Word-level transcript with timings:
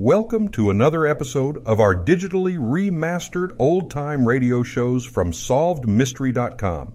Welcome 0.00 0.50
to 0.50 0.70
another 0.70 1.08
episode 1.08 1.60
of 1.66 1.80
our 1.80 1.92
digitally 1.92 2.56
remastered 2.56 3.56
old 3.58 3.90
time 3.90 4.28
radio 4.28 4.62
shows 4.62 5.04
from 5.04 5.32
SolvedMystery.com. 5.32 6.94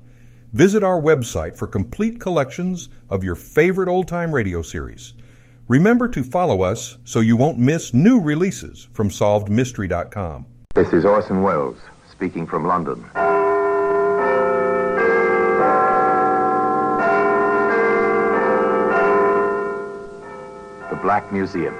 Visit 0.53 0.85
our 0.85 1.01
website 1.01 1.58
for 1.58 1.67
complete 1.67 2.21
collections 2.21 2.87
of 3.09 3.21
your 3.21 3.35
favorite 3.35 3.89
old 3.89 4.08
time 4.08 4.33
radio 4.33 4.61
series. 4.61 5.16
Remember 5.67 6.08
to 6.08 6.24
follow 6.24 6.61
us 6.61 6.97
so 7.03 7.19
you 7.19 7.35
won't 7.35 7.59
miss 7.59 7.93
new 7.93 8.21
releases 8.21 8.88
from 8.93 9.09
SolvedMystery.com. 9.09 10.45
This 10.73 10.93
is 10.93 11.04
Orson 11.04 11.41
Welles 11.41 11.75
speaking 12.09 12.47
from 12.47 12.65
London. 12.65 13.04
The 20.89 20.95
Black 21.01 21.29
Museum. 21.33 21.75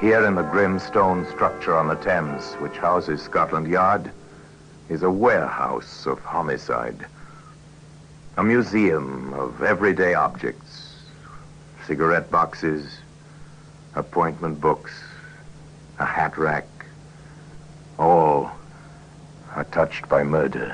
Here 0.00 0.24
in 0.24 0.36
the 0.36 0.42
grim 0.42 0.78
stone 0.78 1.26
structure 1.26 1.76
on 1.76 1.88
the 1.88 1.96
Thames, 1.96 2.54
which 2.60 2.76
houses 2.76 3.20
Scotland 3.20 3.66
Yard, 3.66 4.12
is 4.88 5.02
a 5.02 5.10
warehouse 5.10 6.06
of 6.06 6.20
homicide. 6.20 7.04
A 8.36 8.44
museum 8.44 9.34
of 9.34 9.60
everyday 9.60 10.14
objects 10.14 10.94
cigarette 11.84 12.30
boxes, 12.30 13.00
appointment 13.96 14.60
books, 14.60 14.92
a 15.98 16.04
hat 16.04 16.38
rack. 16.38 16.68
All 17.98 18.52
are 19.56 19.64
touched 19.64 20.08
by 20.08 20.22
murder. 20.22 20.68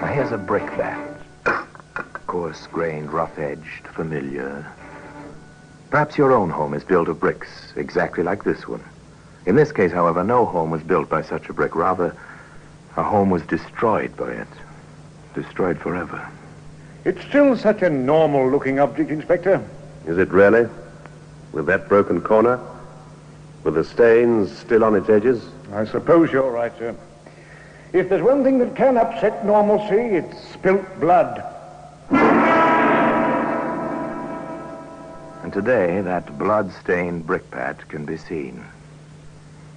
Now 0.00 0.12
here's 0.12 0.32
a 0.32 0.38
brickbat. 0.38 1.11
Coarse 2.32 2.66
grained, 2.68 3.12
rough 3.12 3.38
edged, 3.38 3.86
familiar. 3.88 4.66
Perhaps 5.90 6.16
your 6.16 6.32
own 6.32 6.48
home 6.48 6.72
is 6.72 6.82
built 6.82 7.08
of 7.08 7.20
bricks, 7.20 7.74
exactly 7.76 8.24
like 8.24 8.42
this 8.42 8.66
one. 8.66 8.82
In 9.44 9.54
this 9.54 9.70
case, 9.70 9.92
however, 9.92 10.24
no 10.24 10.46
home 10.46 10.70
was 10.70 10.82
built 10.82 11.10
by 11.10 11.20
such 11.20 11.50
a 11.50 11.52
brick. 11.52 11.76
Rather, 11.76 12.16
a 12.96 13.02
home 13.02 13.28
was 13.28 13.42
destroyed 13.42 14.16
by 14.16 14.30
it. 14.30 14.48
Destroyed 15.34 15.78
forever. 15.78 16.26
It's 17.04 17.22
still 17.26 17.54
such 17.54 17.82
a 17.82 17.90
normal 17.90 18.50
looking 18.50 18.80
object, 18.80 19.10
Inspector. 19.10 19.62
Is 20.06 20.16
it 20.16 20.30
really? 20.30 20.70
With 21.52 21.66
that 21.66 21.86
broken 21.86 22.22
corner? 22.22 22.58
With 23.62 23.74
the 23.74 23.84
stains 23.84 24.50
still 24.56 24.84
on 24.84 24.94
its 24.94 25.10
edges? 25.10 25.44
I 25.70 25.84
suppose 25.84 26.32
you're 26.32 26.50
right, 26.50 26.72
sir. 26.78 26.96
If 27.92 28.08
there's 28.08 28.22
one 28.22 28.42
thing 28.42 28.58
that 28.60 28.74
can 28.74 28.96
upset 28.96 29.44
normalcy, 29.44 30.16
it's 30.16 30.48
spilt 30.48 30.98
blood. 30.98 31.50
Today, 35.52 36.00
that 36.00 36.38
blood-stained 36.38 37.26
brickbat 37.26 37.86
can 37.90 38.06
be 38.06 38.16
seen. 38.16 38.64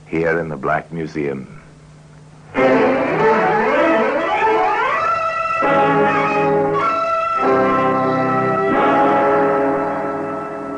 Here 0.08 0.40
in 0.40 0.48
the 0.48 0.56
Black 0.56 0.90
Museum. 0.94 1.62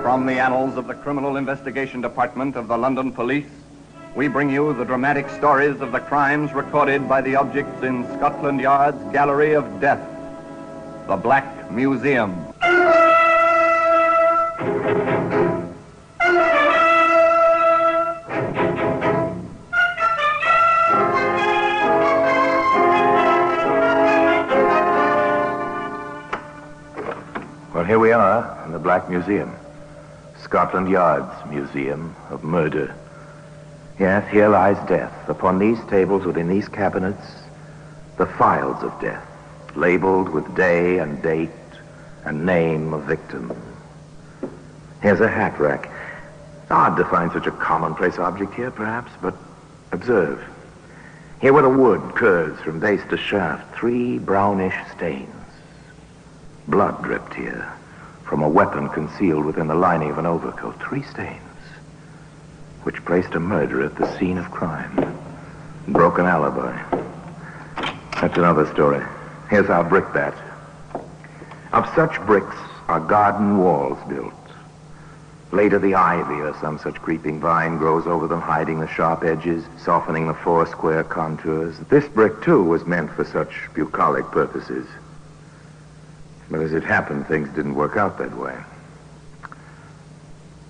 From 0.01 0.25
the 0.25 0.39
annals 0.39 0.77
of 0.77 0.87
the 0.87 0.95
Criminal 0.95 1.37
Investigation 1.37 2.01
Department 2.01 2.55
of 2.55 2.67
the 2.67 2.75
London 2.75 3.11
Police, 3.11 3.45
we 4.15 4.27
bring 4.27 4.49
you 4.49 4.73
the 4.73 4.83
dramatic 4.83 5.29
stories 5.29 5.79
of 5.79 5.91
the 5.91 5.99
crimes 5.99 6.53
recorded 6.53 7.07
by 7.07 7.21
the 7.21 7.35
objects 7.35 7.83
in 7.83 8.03
Scotland 8.17 8.59
Yard's 8.59 9.03
Gallery 9.13 9.53
of 9.53 9.79
Death, 9.79 10.01
the 11.05 11.17
Black 11.17 11.69
Museum. 11.69 12.35
Well, 14.59 14.69
here 27.85 27.99
we 27.99 28.11
are 28.11 28.63
in 28.65 28.71
the 28.71 28.79
Black 28.79 29.07
Museum. 29.09 29.55
Scotland 30.41 30.89
Yard's 30.89 31.47
Museum 31.51 32.15
of 32.31 32.43
Murder. 32.43 32.95
Yes, 33.99 34.27
here 34.31 34.49
lies 34.49 34.77
death. 34.87 35.13
Upon 35.29 35.59
these 35.59 35.79
tables, 35.85 36.25
within 36.25 36.49
these 36.49 36.67
cabinets, 36.67 37.27
the 38.17 38.25
files 38.25 38.81
of 38.81 38.99
death, 38.99 39.27
labeled 39.75 40.29
with 40.29 40.55
day 40.55 40.97
and 40.97 41.21
date 41.21 41.51
and 42.25 42.43
name 42.43 42.93
of 42.93 43.03
victim. 43.03 43.51
Here's 45.07 45.21
a 45.21 45.29
hat 45.29 45.57
rack. 45.57 45.89
Odd 46.69 46.97
to 46.97 47.05
find 47.05 47.31
such 47.31 47.47
a 47.47 47.51
commonplace 47.51 48.17
object 48.17 48.53
here, 48.55 48.71
perhaps, 48.71 49.09
but 49.21 49.35
observe. 49.93 50.43
Here 51.39 51.53
where 51.53 51.63
the 51.63 51.69
wood 51.69 52.13
curves 52.13 52.59
from 52.59 52.81
base 52.81 52.99
to 53.09 53.15
shaft, 53.15 53.73
three 53.73 54.19
brownish 54.19 54.75
stains. 54.97 55.33
Blood 56.67 57.01
dripped 57.03 57.33
here 57.33 57.71
from 58.25 58.43
a 58.43 58.49
weapon 58.49 58.89
concealed 58.89 59.45
within 59.45 59.67
the 59.67 59.75
lining 59.75 60.11
of 60.11 60.17
an 60.17 60.25
overcoat. 60.25 60.77
Three 60.83 61.03
stains, 61.03 61.39
which 62.83 63.05
placed 63.05 63.33
a 63.33 63.39
murder 63.39 63.85
at 63.85 63.95
the 63.95 64.13
scene 64.19 64.37
of 64.37 64.51
crime. 64.51 65.17
Broken 65.87 66.25
alibi. 66.25 66.77
That's 68.19 68.37
another 68.37 68.69
story. 68.73 69.05
Here's 69.49 69.69
our 69.69 69.85
brickbat. 69.85 70.35
Of 71.71 71.89
such 71.95 72.19
bricks 72.25 72.57
are 72.89 72.99
garden 72.99 73.59
walls 73.59 73.97
built. 74.09 74.33
Later, 75.51 75.79
the 75.79 75.95
ivy 75.95 76.41
or 76.41 76.53
some 76.59 76.77
such 76.77 77.01
creeping 77.01 77.39
vine 77.39 77.77
grows 77.77 78.05
over 78.05 78.27
them, 78.27 78.41
hiding 78.41 78.79
the 78.79 78.87
sharp 78.87 79.23
edges, 79.23 79.63
softening 79.77 80.27
the 80.27 80.33
four 80.33 80.67
square 80.67 81.03
contours. 81.03 81.77
This 81.89 82.07
brick, 82.07 82.41
too, 82.41 82.61
was 82.63 82.85
meant 82.85 83.11
for 83.11 83.23
such 83.23 83.69
bucolic 83.73 84.25
purposes. 84.25 84.87
But 86.49 86.61
as 86.61 86.73
it 86.73 86.83
happened, 86.83 87.27
things 87.27 87.47
didn't 87.49 87.75
work 87.75 87.95
out 87.95 88.17
that 88.17 88.35
way. 88.37 88.57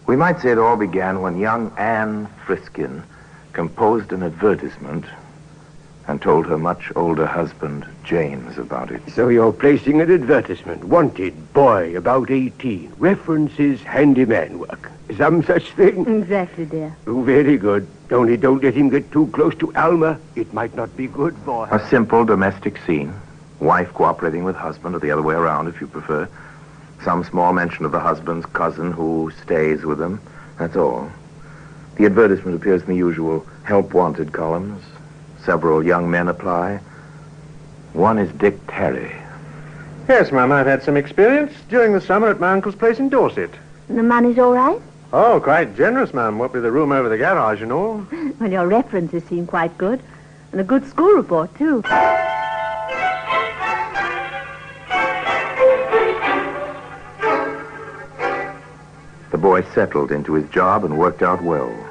We 0.06 0.16
might 0.16 0.40
say 0.40 0.52
it 0.52 0.58
all 0.58 0.78
began 0.78 1.22
when 1.22 1.38
young 1.38 1.74
Anne 1.78 2.28
Friskin 2.46 3.04
composed 3.54 4.14
an 4.14 4.24
advertisement 4.24 5.06
and 6.08 6.22
told 6.22 6.46
her 6.46 6.58
much 6.58 6.92
older 6.96 7.26
husband, 7.26 7.86
James, 8.04 8.58
about 8.58 8.92
it. 8.92 9.02
So 9.12 9.28
you're 9.28 9.52
placing 9.52 10.00
an 10.00 10.10
advertisement. 10.10 10.86
Wanted, 10.86 11.54
boy, 11.54 11.96
about 11.98 12.32
18. 12.32 12.94
References, 12.98 13.82
handyman 13.82 14.60
work. 14.60 14.92
Some 15.18 15.44
such 15.44 15.72
thing? 15.72 16.08
Exactly, 16.22 16.66
dear. 16.66 16.96
Oh, 17.08 17.22
very 17.22 17.58
good. 17.58 17.88
Only 18.10 18.38
don't 18.38 18.64
let 18.64 18.74
him 18.74 18.90
get 18.90 19.12
too 19.12 19.28
close 19.28 19.56
to 19.56 19.74
Alma. 19.76 20.18
It 20.36 20.54
might 20.54 20.76
not 20.76 20.96
be 20.96 21.08
good 21.08 21.36
for 21.44 21.68
her. 21.68 21.76
A 21.76 21.90
simple 21.90 22.24
domestic 22.24 22.78
scene. 22.86 23.14
Wife 23.60 23.94
cooperating 23.94 24.44
with 24.44 24.56
husband, 24.56 24.96
or 24.96 25.00
the 25.00 25.12
other 25.12 25.22
way 25.22 25.36
around, 25.36 25.68
if 25.68 25.82
you 25.82 25.88
prefer. 25.88 26.30
Some 27.04 27.24
small 27.24 27.52
mention 27.52 27.84
of 27.86 27.92
the 27.92 28.00
husband's 28.00 28.46
cousin 28.46 28.92
who 28.92 29.32
stays 29.44 29.84
with 29.84 29.98
them. 29.98 30.22
That's 30.58 30.76
all. 30.76 31.12
The 31.96 32.06
advertisement 32.06 32.56
appears 32.56 32.82
in 32.82 32.88
the 32.88 32.96
usual 32.96 33.46
help 33.64 33.94
wanted 33.94 34.32
columns. 34.32 34.84
Several 35.48 35.82
young 35.82 36.12
men 36.12 36.28
apply. 36.28 36.82
One 37.94 38.18
is 38.18 38.30
Dick 38.34 38.60
Terry. 38.68 39.16
Yes, 40.10 40.30
ma'am, 40.30 40.52
I've 40.52 40.68
had 40.68 40.84
some 40.84 40.98
experience 40.98 41.54
during 41.70 41.94
the 41.94 42.02
summer 42.02 42.28
at 42.28 42.42
my 42.42 42.52
uncle's 42.52 42.76
place 42.76 43.00
in 43.00 43.08
Dorset. 43.08 43.52
The 43.88 44.04
money's 44.04 44.38
all 44.38 44.52
right? 44.52 44.82
Oh, 45.14 45.40
quite 45.40 45.78
generous, 45.78 46.14
ma'am. 46.14 46.38
What 46.38 46.52
with 46.52 46.64
the 46.64 46.72
room 46.72 46.92
over 46.92 47.08
the 47.08 47.18
garage 47.18 47.62
and 47.62 47.72
all. 47.72 48.06
Well, 48.42 48.52
your 48.52 48.68
references 48.68 49.24
seem 49.24 49.48
quite 49.48 49.78
good. 49.78 50.02
And 50.52 50.60
a 50.60 50.66
good 50.66 50.86
school 50.86 51.14
report, 51.14 51.58
too. 51.58 51.82
The 59.32 59.38
boy 59.38 59.64
settled 59.74 60.12
into 60.12 60.34
his 60.34 60.50
job 60.50 60.84
and 60.84 60.98
worked 60.98 61.24
out 61.24 61.42
well. 61.42 61.87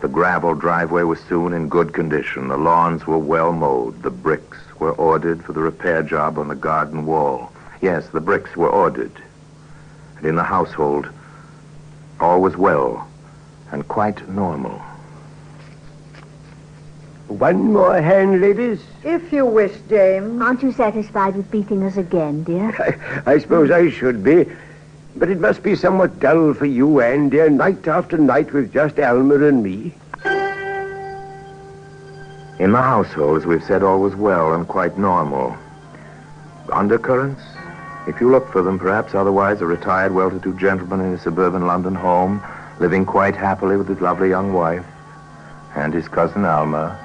The 0.00 0.08
gravel 0.08 0.54
driveway 0.54 1.02
was 1.02 1.20
soon 1.20 1.52
in 1.52 1.68
good 1.68 1.92
condition. 1.92 2.48
The 2.48 2.56
lawns 2.56 3.06
were 3.06 3.18
well 3.18 3.52
mowed. 3.52 4.02
The 4.02 4.10
bricks 4.10 4.58
were 4.78 4.92
ordered 4.92 5.44
for 5.44 5.52
the 5.52 5.60
repair 5.60 6.02
job 6.02 6.38
on 6.38 6.48
the 6.48 6.54
garden 6.54 7.04
wall. 7.04 7.52
Yes, 7.82 8.08
the 8.08 8.20
bricks 8.20 8.56
were 8.56 8.70
ordered. 8.70 9.12
And 10.16 10.26
in 10.26 10.36
the 10.36 10.42
household, 10.42 11.08
all 12.18 12.40
was 12.40 12.56
well 12.56 13.06
and 13.72 13.86
quite 13.88 14.26
normal. 14.28 14.82
One 17.28 17.72
more 17.72 18.00
hand, 18.00 18.40
ladies. 18.40 18.82
If 19.04 19.32
you 19.32 19.46
wish, 19.46 19.76
Dame. 19.88 20.42
Aren't 20.42 20.62
you 20.62 20.72
satisfied 20.72 21.36
with 21.36 21.50
beating 21.50 21.84
us 21.84 21.96
again, 21.96 22.42
dear? 22.42 22.74
I, 23.26 23.34
I 23.34 23.38
suppose 23.38 23.70
I 23.70 23.90
should 23.90 24.24
be. 24.24 24.46
But 25.16 25.28
it 25.28 25.40
must 25.40 25.62
be 25.62 25.76
somewhat 25.76 26.20
dull 26.20 26.54
for 26.54 26.66
you, 26.66 27.00
Anne, 27.00 27.28
dear, 27.28 27.50
night 27.50 27.86
after 27.88 28.16
night 28.16 28.52
with 28.52 28.72
just 28.72 28.98
Alma 28.98 29.34
and 29.46 29.62
me. 29.62 29.94
In 32.58 32.72
the 32.72 32.82
household, 32.82 33.38
as 33.38 33.46
we've 33.46 33.64
said, 33.64 33.82
all 33.82 34.00
was 34.00 34.14
well 34.14 34.52
and 34.52 34.68
quite 34.68 34.98
normal. 34.98 35.56
Undercurrents? 36.72 37.42
If 38.06 38.20
you 38.20 38.30
look 38.30 38.50
for 38.52 38.62
them, 38.62 38.78
perhaps 38.78 39.14
otherwise 39.14 39.60
a 39.60 39.66
retired, 39.66 40.14
well-to-do 40.14 40.58
gentleman 40.58 41.00
in 41.00 41.14
a 41.14 41.18
suburban 41.18 41.66
London 41.66 41.94
home, 41.94 42.42
living 42.78 43.04
quite 43.04 43.36
happily 43.36 43.76
with 43.76 43.88
his 43.88 44.00
lovely 44.00 44.28
young 44.28 44.52
wife 44.52 44.84
and 45.74 45.92
his 45.92 46.08
cousin 46.08 46.44
Alma. 46.44 46.98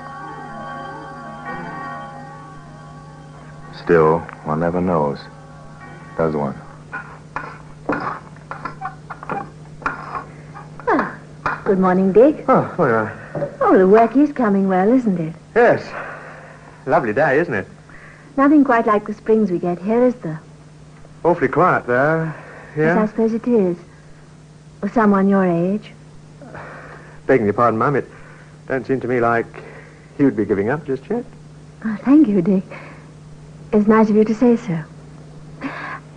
Still, 3.83 4.19
one 4.45 4.59
never 4.59 4.81
knows, 4.81 5.19
does 6.17 6.35
one? 6.35 6.59
Good 11.65 11.79
morning, 11.79 12.11
Dick. 12.11 12.45
Oh, 12.47 12.73
well, 12.77 13.07
uh, 13.07 13.47
Oh, 13.59 13.75
the 13.77 13.87
work 13.87 14.15
is 14.15 14.31
coming 14.31 14.67
well, 14.67 14.91
isn't 14.93 15.19
it? 15.19 15.33
yes. 15.55 15.83
Lovely 16.85 17.11
day, 17.13 17.39
isn't 17.39 17.53
it? 17.53 17.67
Nothing 18.37 18.63
quite 18.63 18.85
like 18.85 19.07
the 19.07 19.13
springs 19.15 19.49
we 19.49 19.57
get 19.57 19.79
here, 19.79 20.03
is 20.05 20.13
there? 20.15 20.39
Awfully 21.23 21.47
quiet 21.47 21.87
there. 21.87 22.35
Yes, 22.77 22.95
I 22.97 23.07
suppose 23.07 23.33
it 23.33 23.47
is. 23.47 23.77
For 24.81 24.89
someone 24.89 25.27
your 25.27 25.43
age. 25.43 25.91
Begging 27.25 27.47
your 27.47 27.53
pardon, 27.53 27.79
Mum, 27.79 27.95
it 27.95 28.05
don't 28.67 28.85
seem 28.85 28.99
to 29.01 29.07
me 29.07 29.19
like 29.19 29.47
you'd 30.19 30.35
be 30.37 30.45
giving 30.45 30.69
up 30.69 30.85
just 30.85 31.09
yet. 31.09 31.25
Oh, 31.83 31.97
thank 32.03 32.27
you, 32.27 32.43
Dick. 32.43 32.63
It's 33.73 33.87
nice 33.87 34.09
of 34.11 34.15
you 34.15 34.23
to 34.23 34.35
say 34.35 34.55
so. 34.57 34.83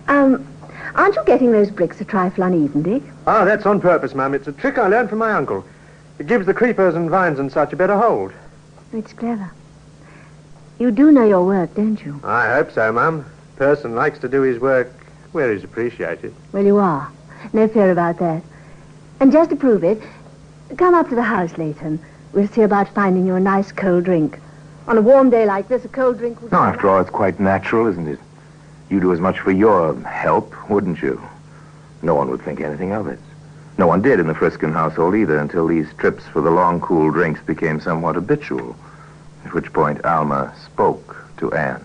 Um, 0.07 0.45
aren't 0.99 1.15
you 1.15 1.23
getting 1.25 1.51
those 1.51 1.71
bricks 1.71 2.01
a 2.01 2.05
trifle 2.05 2.43
uneven, 2.43 2.81
Dick? 2.83 3.03
Oh, 3.25 3.45
that's 3.45 3.65
on 3.65 3.79
purpose, 3.79 4.13
Mum. 4.13 4.33
It's 4.33 4.47
a 4.47 4.51
trick 4.51 4.77
I 4.77 4.87
learned 4.87 5.09
from 5.09 5.19
my 5.19 5.31
uncle. 5.31 5.63
It 6.19 6.27
gives 6.27 6.45
the 6.45 6.53
creepers 6.53 6.93
and 6.95 7.09
vines 7.09 7.39
and 7.39 7.49
such 7.51 7.71
a 7.71 7.77
better 7.77 7.97
hold. 7.97 8.33
It's 8.91 9.13
clever. 9.13 9.49
You 10.77 10.91
do 10.91 11.11
know 11.11 11.25
your 11.25 11.45
work, 11.45 11.73
don't 11.75 12.03
you? 12.03 12.19
I 12.23 12.53
hope 12.53 12.71
so, 12.71 12.91
Mum. 12.91 13.25
Person 13.55 13.95
likes 13.95 14.19
to 14.19 14.27
do 14.29 14.41
his 14.41 14.59
work 14.59 14.91
where 15.31 15.53
he's 15.53 15.63
appreciated. 15.63 16.33
Well, 16.51 16.65
you 16.65 16.77
are. 16.77 17.09
No 17.53 17.67
fear 17.67 17.91
about 17.91 18.19
that. 18.19 18.43
And 19.21 19.31
just 19.31 19.49
to 19.51 19.55
prove 19.55 19.83
it, 19.83 20.01
come 20.77 20.93
up 20.95 21.07
to 21.09 21.15
the 21.15 21.21
house 21.23 21.57
Leighton. 21.57 21.99
we'll 22.33 22.47
see 22.47 22.61
about 22.61 22.93
finding 22.93 23.25
you 23.25 23.35
a 23.35 23.39
nice 23.39 23.71
cold 23.71 24.03
drink. 24.03 24.39
On 24.87 24.97
a 24.97 25.01
warm 25.01 25.29
day 25.29 25.45
like 25.45 25.67
this, 25.67 25.85
a 25.85 25.87
cold 25.89 26.17
drink 26.17 26.41
would 26.41 26.51
No, 26.51 26.59
after 26.59 26.89
all, 26.89 26.99
it's 26.99 27.09
quite 27.09 27.39
natural, 27.39 27.87
isn't 27.87 28.07
it? 28.07 28.19
You 28.89 28.99
do 28.99 29.13
as 29.13 29.19
much 29.19 29.39
for 29.39 29.51
your 29.51 29.95
help, 30.01 30.53
wouldn't 30.69 31.01
you? 31.01 31.21
No 32.01 32.15
one 32.15 32.29
would 32.29 32.41
think 32.41 32.59
anything 32.61 32.91
of 32.91 33.07
it. 33.07 33.19
No 33.77 33.87
one 33.87 34.01
did 34.01 34.19
in 34.19 34.27
the 34.27 34.33
Friskin 34.33 34.73
household 34.73 35.15
either 35.15 35.37
until 35.37 35.67
these 35.67 35.87
trips 35.97 36.25
for 36.25 36.41
the 36.41 36.49
long, 36.51 36.81
cool 36.81 37.11
drinks 37.11 37.41
became 37.41 37.79
somewhat 37.79 38.15
habitual. 38.15 38.75
At 39.45 39.53
which 39.53 39.71
point 39.71 40.03
Alma 40.05 40.53
spoke 40.65 41.15
to 41.37 41.53
Anne. 41.53 41.83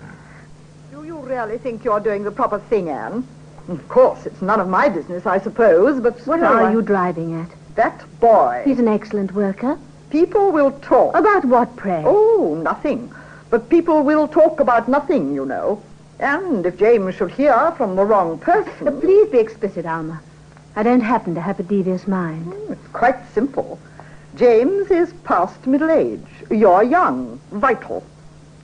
Do 0.92 1.04
you 1.04 1.18
really 1.18 1.58
think 1.58 1.84
you're 1.84 2.00
doing 2.00 2.24
the 2.24 2.32
proper 2.32 2.58
thing, 2.58 2.88
Anne? 2.88 3.26
Of 3.68 3.88
course, 3.88 4.26
it's 4.26 4.42
none 4.42 4.60
of 4.60 4.68
my 4.68 4.88
business, 4.88 5.24
I 5.26 5.38
suppose, 5.38 6.00
but 6.00 6.14
What 6.26 6.38
still, 6.40 6.44
are 6.44 6.64
I- 6.64 6.72
you 6.72 6.82
driving 6.82 7.40
at? 7.40 7.48
That 7.76 8.04
boy. 8.20 8.62
He's 8.64 8.78
an 8.78 8.88
excellent 8.88 9.32
worker. 9.34 9.78
People 10.10 10.52
will 10.52 10.72
talk. 10.72 11.14
About 11.16 11.44
what, 11.44 11.74
pray? 11.76 12.02
Oh, 12.04 12.58
nothing. 12.62 13.12
But 13.50 13.68
people 13.68 14.02
will 14.02 14.28
talk 14.28 14.60
about 14.60 14.88
nothing, 14.88 15.34
you 15.34 15.44
know. 15.44 15.82
And 16.18 16.64
if 16.64 16.78
James 16.78 17.16
should 17.16 17.32
hear 17.32 17.72
from 17.76 17.96
the 17.96 18.04
wrong 18.04 18.38
person... 18.38 18.88
Uh, 18.88 18.92
please 18.92 19.28
be 19.28 19.38
explicit, 19.38 19.84
Alma. 19.84 20.20
I 20.76 20.82
don't 20.82 21.00
happen 21.00 21.34
to 21.34 21.40
have 21.40 21.60
a 21.60 21.62
devious 21.64 22.06
mind. 22.06 22.52
It's 22.70 22.88
quite 22.88 23.16
simple. 23.32 23.78
James 24.36 24.90
is 24.90 25.12
past 25.24 25.66
middle 25.66 25.90
age. 25.90 26.26
You're 26.50 26.82
young, 26.82 27.40
vital. 27.52 28.04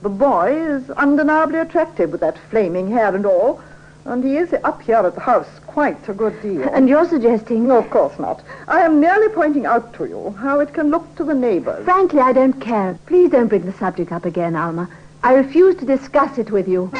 The 0.01 0.09
boy 0.09 0.55
is 0.55 0.89
undeniably 0.91 1.59
attractive 1.59 2.11
with 2.11 2.21
that 2.21 2.37
flaming 2.49 2.91
hair 2.91 3.15
and 3.15 3.25
all. 3.25 3.61
And 4.03 4.23
he 4.23 4.37
is 4.37 4.53
up 4.63 4.81
here 4.81 4.95
at 4.95 5.13
the 5.13 5.21
house 5.21 5.47
quite 5.67 6.09
a 6.09 6.13
good 6.13 6.41
deal. 6.41 6.63
And 6.63 6.89
you're 6.89 7.07
suggesting... 7.07 7.67
No, 7.67 7.77
of 7.77 7.89
course 7.89 8.17
not. 8.17 8.43
I 8.67 8.81
am 8.81 8.99
merely 8.99 9.29
pointing 9.29 9.65
out 9.65 9.93
to 9.95 10.05
you 10.05 10.35
how 10.39 10.59
it 10.59 10.73
can 10.73 10.89
look 10.89 11.15
to 11.15 11.23
the 11.23 11.33
neighbors. 11.33 11.85
Frankly, 11.85 12.19
I 12.19 12.33
don't 12.33 12.59
care. 12.59 12.97
Please 13.05 13.29
don't 13.29 13.47
bring 13.47 13.65
the 13.65 13.73
subject 13.73 14.11
up 14.11 14.25
again, 14.25 14.55
Alma. 14.55 14.89
I 15.23 15.35
refuse 15.35 15.75
to 15.75 15.85
discuss 15.85 16.37
it 16.39 16.49
with 16.49 16.67
you. 16.67 16.91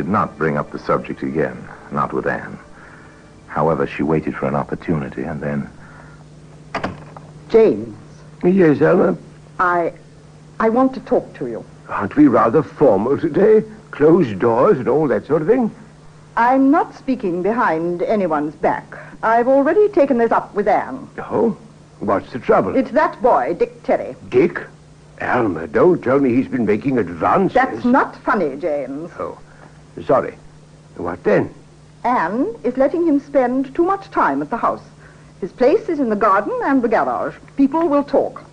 Did 0.00 0.08
not 0.08 0.38
bring 0.38 0.56
up 0.56 0.70
the 0.72 0.78
subject 0.78 1.22
again, 1.22 1.62
not 1.92 2.10
with 2.14 2.26
Anne. 2.26 2.58
However, 3.48 3.86
she 3.86 4.02
waited 4.02 4.34
for 4.34 4.46
an 4.46 4.54
opportunity 4.54 5.24
and 5.24 5.42
then. 5.42 5.68
James, 7.50 7.94
Yes, 8.42 8.80
Alma? 8.80 9.18
I, 9.58 9.92
I 10.58 10.70
want 10.70 10.94
to 10.94 11.00
talk 11.00 11.34
to 11.34 11.48
you. 11.48 11.62
Aren't 11.90 12.16
we 12.16 12.28
rather 12.28 12.62
formal 12.62 13.18
today? 13.18 13.62
Closed 13.90 14.38
doors 14.38 14.78
and 14.78 14.88
all 14.88 15.06
that 15.08 15.26
sort 15.26 15.42
of 15.42 15.48
thing? 15.48 15.70
I'm 16.34 16.70
not 16.70 16.94
speaking 16.94 17.42
behind 17.42 18.00
anyone's 18.00 18.54
back. 18.54 18.96
I've 19.22 19.48
already 19.48 19.90
taken 19.90 20.16
this 20.16 20.32
up 20.32 20.54
with 20.54 20.66
Anne. 20.66 21.10
Oh? 21.18 21.58
What's 21.98 22.32
the 22.32 22.38
trouble? 22.38 22.74
It's 22.74 22.92
that 22.92 23.20
boy, 23.20 23.54
Dick 23.58 23.82
Terry. 23.82 24.16
Dick? 24.30 24.62
Alma, 25.20 25.66
don't 25.66 26.02
tell 26.02 26.20
me 26.20 26.34
he's 26.34 26.48
been 26.48 26.64
making 26.64 26.96
advances. 26.96 27.52
That's 27.52 27.84
not 27.84 28.16
funny, 28.22 28.56
James. 28.56 29.10
Oh, 29.18 29.38
sorry. 30.02 30.34
What 30.96 31.22
then? 31.24 31.52
Anne 32.04 32.54
is 32.64 32.76
letting 32.76 33.06
him 33.06 33.20
spend 33.20 33.74
too 33.74 33.84
much 33.84 34.10
time 34.10 34.42
at 34.42 34.50
the 34.50 34.56
house. 34.56 34.82
His 35.40 35.52
place 35.52 35.88
is 35.88 36.00
in 36.00 36.08
the 36.08 36.16
garden 36.16 36.52
and 36.64 36.82
the 36.82 36.88
garage. 36.88 37.34
People 37.56 37.88
will 37.88 38.04
talk. 38.04 38.44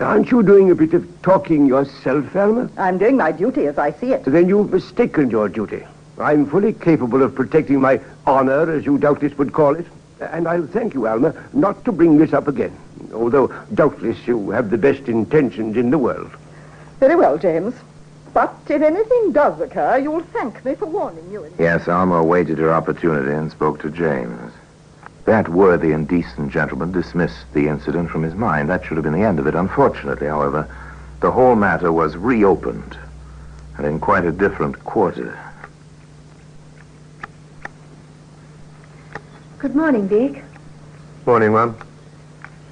Aren't 0.00 0.30
you 0.30 0.42
doing 0.42 0.70
a 0.70 0.74
bit 0.74 0.92
of 0.92 1.06
talking 1.22 1.66
yourself, 1.66 2.36
Alma? 2.36 2.70
I'm 2.76 2.98
doing 2.98 3.16
my 3.16 3.32
duty 3.32 3.66
as 3.66 3.78
I 3.78 3.92
see 3.92 4.12
it. 4.12 4.24
Then 4.24 4.48
you've 4.48 4.70
mistaken 4.70 5.30
your 5.30 5.48
duty. 5.48 5.84
I'm 6.18 6.46
fully 6.46 6.72
capable 6.72 7.22
of 7.22 7.34
protecting 7.34 7.80
my 7.80 8.00
honor, 8.26 8.70
as 8.70 8.84
you 8.84 8.98
doubtless 8.98 9.36
would 9.38 9.52
call 9.52 9.74
it. 9.74 9.86
And 10.20 10.48
I'll 10.48 10.66
thank 10.66 10.94
you, 10.94 11.06
Alma, 11.06 11.34
not 11.52 11.84
to 11.84 11.92
bring 11.92 12.18
this 12.18 12.32
up 12.32 12.48
again. 12.48 12.76
Although 13.12 13.48
doubtless 13.74 14.26
you 14.26 14.50
have 14.50 14.70
the 14.70 14.78
best 14.78 15.08
intentions 15.08 15.76
in 15.76 15.90
the 15.90 15.98
world. 15.98 16.30
Very 17.00 17.16
well, 17.16 17.36
James. 17.38 17.74
But 18.36 18.54
if 18.68 18.82
anything 18.82 19.32
does 19.32 19.58
occur, 19.62 19.96
you'll 19.96 20.20
thank 20.20 20.62
me 20.62 20.74
for 20.74 20.84
warning 20.84 21.32
you. 21.32 21.50
Yes, 21.58 21.88
Alma 21.88 22.16
awaited 22.16 22.58
her 22.58 22.70
opportunity 22.70 23.32
and 23.32 23.50
spoke 23.50 23.80
to 23.80 23.88
James. 23.88 24.52
That 25.24 25.48
worthy 25.48 25.92
and 25.92 26.06
decent 26.06 26.52
gentleman 26.52 26.92
dismissed 26.92 27.50
the 27.54 27.66
incident 27.68 28.10
from 28.10 28.22
his 28.22 28.34
mind. 28.34 28.68
That 28.68 28.84
should 28.84 28.98
have 28.98 29.04
been 29.04 29.14
the 29.14 29.26
end 29.26 29.38
of 29.38 29.46
it. 29.46 29.54
Unfortunately, 29.54 30.26
however, 30.26 30.68
the 31.20 31.32
whole 31.32 31.56
matter 31.56 31.90
was 31.90 32.14
reopened, 32.14 32.98
and 33.78 33.86
in 33.86 33.98
quite 33.98 34.26
a 34.26 34.32
different 34.32 34.84
quarter. 34.84 35.34
Good 39.56 39.74
morning, 39.74 40.08
Dick. 40.08 40.44
Morning, 41.24 41.52
Mum. 41.52 41.74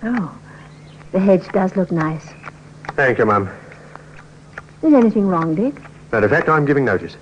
Oh, 0.02 0.38
the 1.12 1.20
hedge 1.20 1.50
does 1.52 1.74
look 1.74 1.90
nice. 1.90 2.34
Thank 2.96 3.16
you, 3.16 3.24
Mum. 3.24 3.48
Is 4.84 4.92
anything 4.92 5.26
wrong, 5.26 5.54
Dick? 5.54 5.74
Matter 6.12 6.26
of 6.26 6.30
fact, 6.30 6.50
I'm 6.50 6.66
giving 6.66 6.84
notice. 6.84 7.16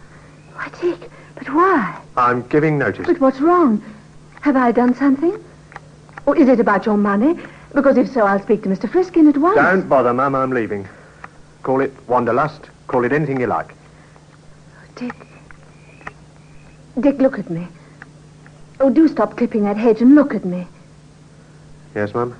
Why, 0.54 0.68
Dick, 0.80 1.08
but 1.36 1.48
why? 1.54 1.96
I'm 2.16 2.42
giving 2.48 2.76
notice. 2.76 3.06
But 3.06 3.20
what's 3.20 3.40
wrong? 3.40 3.80
Have 4.40 4.56
I 4.56 4.72
done 4.72 4.96
something? 4.96 5.38
Or 6.26 6.36
is 6.36 6.48
it 6.48 6.58
about 6.58 6.86
your 6.86 6.96
money? 6.96 7.38
Because 7.72 7.96
if 7.98 8.10
so, 8.10 8.22
I'll 8.26 8.42
speak 8.42 8.64
to 8.64 8.68
Mr. 8.68 8.90
Friskin 8.90 9.28
at 9.28 9.36
once. 9.36 9.54
Don't 9.54 9.88
bother, 9.88 10.12
Mum. 10.12 10.34
I'm 10.34 10.50
leaving. 10.50 10.88
Call 11.62 11.80
it 11.80 11.92
wanderlust. 12.08 12.68
Call 12.88 13.04
it 13.04 13.12
anything 13.12 13.40
you 13.40 13.46
like. 13.46 13.70
Oh, 13.70 14.88
Dick. 14.96 15.14
Dick, 16.98 17.18
look 17.18 17.38
at 17.38 17.48
me. 17.48 17.68
Oh, 18.80 18.90
do 18.90 19.06
stop 19.06 19.36
clipping 19.36 19.62
that 19.62 19.76
hedge 19.76 20.02
and 20.02 20.16
look 20.16 20.34
at 20.34 20.44
me. 20.44 20.66
Yes, 21.94 22.12
Mum? 22.12 22.36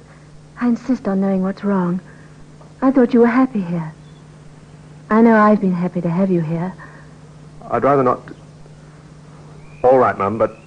I 0.60 0.66
insist 0.66 1.06
on 1.06 1.20
knowing 1.20 1.42
what's 1.42 1.62
wrong. 1.62 2.00
I 2.82 2.90
thought 2.90 3.14
you 3.14 3.20
were 3.20 3.28
happy 3.28 3.60
here. 3.60 3.92
I 5.12 5.20
know 5.20 5.36
I've 5.36 5.60
been 5.60 5.74
happy 5.74 6.00
to 6.00 6.08
have 6.08 6.30
you 6.30 6.40
here. 6.40 6.72
I'd 7.70 7.84
rather 7.84 8.02
not. 8.02 8.22
All 9.82 9.98
right, 9.98 10.16
Mum, 10.16 10.38
but 10.38 10.58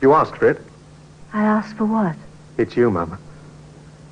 you 0.00 0.14
asked 0.14 0.36
for 0.36 0.48
it. 0.48 0.62
I 1.34 1.42
asked 1.42 1.76
for 1.76 1.84
what? 1.84 2.16
It's 2.56 2.74
you, 2.74 2.90
Mum. 2.90 3.18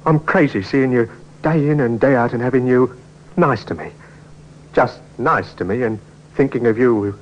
I'm 0.04 0.20
crazy 0.20 0.62
seeing 0.62 0.92
you 0.92 1.10
day 1.40 1.70
in 1.70 1.80
and 1.80 1.98
day 1.98 2.14
out 2.14 2.34
and 2.34 2.42
having 2.42 2.66
you 2.66 2.94
nice 3.38 3.64
to 3.64 3.74
me. 3.74 3.90
Just 4.74 5.00
nice 5.16 5.54
to 5.54 5.64
me 5.64 5.82
and 5.82 5.98
thinking 6.34 6.66
of 6.66 6.76
you 6.76 7.18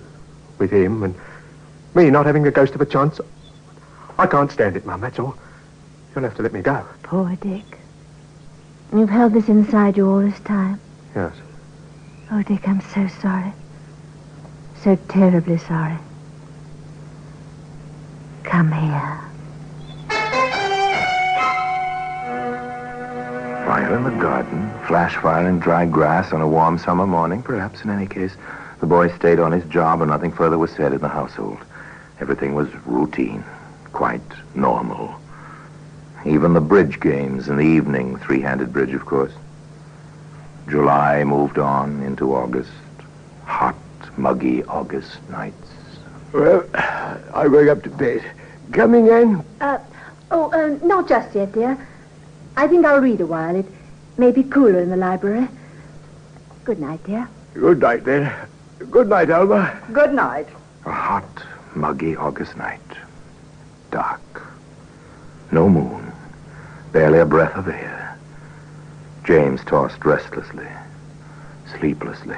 with 0.58 0.72
him 0.72 1.04
and 1.04 1.14
me 1.94 2.10
not 2.10 2.26
having 2.26 2.42
the 2.42 2.50
ghost 2.50 2.74
of 2.74 2.80
a 2.80 2.86
chance. 2.86 3.20
I 4.18 4.26
can't 4.26 4.50
stand 4.50 4.76
it, 4.76 4.84
Mum, 4.84 5.00
that's 5.00 5.20
all. 5.20 5.38
You'll 6.12 6.24
have 6.24 6.34
to 6.38 6.42
let 6.42 6.52
me 6.52 6.60
go. 6.60 6.84
Poor 7.04 7.36
Dick. 7.36 7.78
You've 8.92 9.10
held 9.10 9.32
this 9.32 9.48
inside 9.48 9.96
you 9.96 10.10
all 10.10 10.18
this 10.18 10.40
time. 10.40 10.80
Yes. 11.14 11.32
Oh, 12.28 12.42
Dick, 12.42 12.66
I'm 12.66 12.80
so 12.80 13.06
sorry. 13.20 13.52
So 14.82 14.96
terribly 15.08 15.58
sorry. 15.58 15.96
Come 18.42 18.72
here. 18.72 19.20
Fire 23.64 23.96
in 23.96 24.02
the 24.02 24.10
garden, 24.20 24.70
flash 24.86 25.14
fire 25.16 25.48
in 25.48 25.60
dry 25.60 25.86
grass 25.86 26.32
on 26.32 26.40
a 26.40 26.48
warm 26.48 26.78
summer 26.78 27.06
morning. 27.06 27.42
Perhaps 27.42 27.82
in 27.82 27.90
any 27.90 28.06
case, 28.06 28.32
the 28.80 28.86
boy 28.86 29.08
stayed 29.16 29.38
on 29.38 29.52
his 29.52 29.64
job 29.64 30.02
and 30.02 30.10
nothing 30.10 30.32
further 30.32 30.58
was 30.58 30.72
said 30.72 30.92
in 30.92 31.00
the 31.00 31.08
household. 31.08 31.58
Everything 32.20 32.54
was 32.54 32.68
routine, 32.86 33.44
quite 33.92 34.20
normal. 34.56 35.14
Even 36.24 36.54
the 36.54 36.60
bridge 36.60 36.98
games 36.98 37.48
in 37.48 37.56
the 37.56 37.64
evening, 37.64 38.16
three-handed 38.16 38.72
bridge, 38.72 38.94
of 38.94 39.06
course. 39.06 39.32
July 40.68 41.22
moved 41.24 41.58
on 41.58 42.02
into 42.02 42.34
August. 42.34 42.70
Hot, 43.44 43.76
muggy 44.16 44.64
August 44.64 45.18
nights. 45.30 45.68
Well, 46.32 46.64
I'm 47.34 47.50
going 47.50 47.68
up 47.68 47.82
to 47.84 47.90
bed. 47.90 48.24
Coming 48.72 49.06
in? 49.06 49.44
Uh, 49.60 49.78
oh, 50.30 50.50
uh, 50.50 50.84
not 50.84 51.08
just 51.08 51.34
yet, 51.34 51.52
dear. 51.52 51.78
I 52.56 52.66
think 52.66 52.84
I'll 52.84 53.00
read 53.00 53.20
a 53.20 53.26
while. 53.26 53.54
It 53.54 53.66
may 54.16 54.32
be 54.32 54.42
cooler 54.42 54.80
in 54.80 54.90
the 54.90 54.96
library. 54.96 55.48
Good 56.64 56.80
night, 56.80 57.04
dear. 57.04 57.28
Good 57.54 57.80
night, 57.80 58.04
then. 58.04 58.32
Good 58.90 59.08
night, 59.08 59.30
Alma. 59.30 59.80
Good 59.92 60.12
night. 60.14 60.48
A 60.84 60.90
hot, 60.90 61.42
muggy 61.74 62.16
August 62.16 62.56
night. 62.56 62.80
Dark. 63.90 64.20
No 65.52 65.68
moon. 65.68 66.12
Barely 66.92 67.20
a 67.20 67.26
breath 67.26 67.54
of 67.54 67.68
air. 67.68 68.05
James 69.26 69.64
tossed 69.64 70.04
restlessly, 70.04 70.68
sleeplessly. 71.76 72.36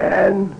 Anne, 0.00 0.52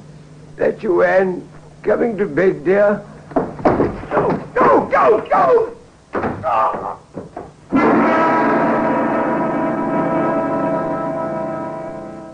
that 0.55 0.81
you, 0.81 1.03
Anne, 1.03 1.49
coming 1.83 2.17
to 2.17 2.27
bed, 2.27 2.65
dear? 2.65 3.05
Go, 3.35 4.47
go, 4.55 4.89
go, 4.89 5.21
go! 5.27 6.99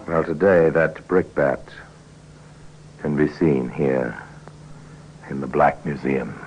Well, 0.06 0.24
today 0.24 0.68
that 0.68 1.08
brickbat 1.08 1.62
can 3.00 3.16
be 3.16 3.28
seen 3.32 3.70
here 3.70 4.22
in 5.30 5.40
the 5.40 5.46
Black 5.46 5.86
Museum. 5.86 6.38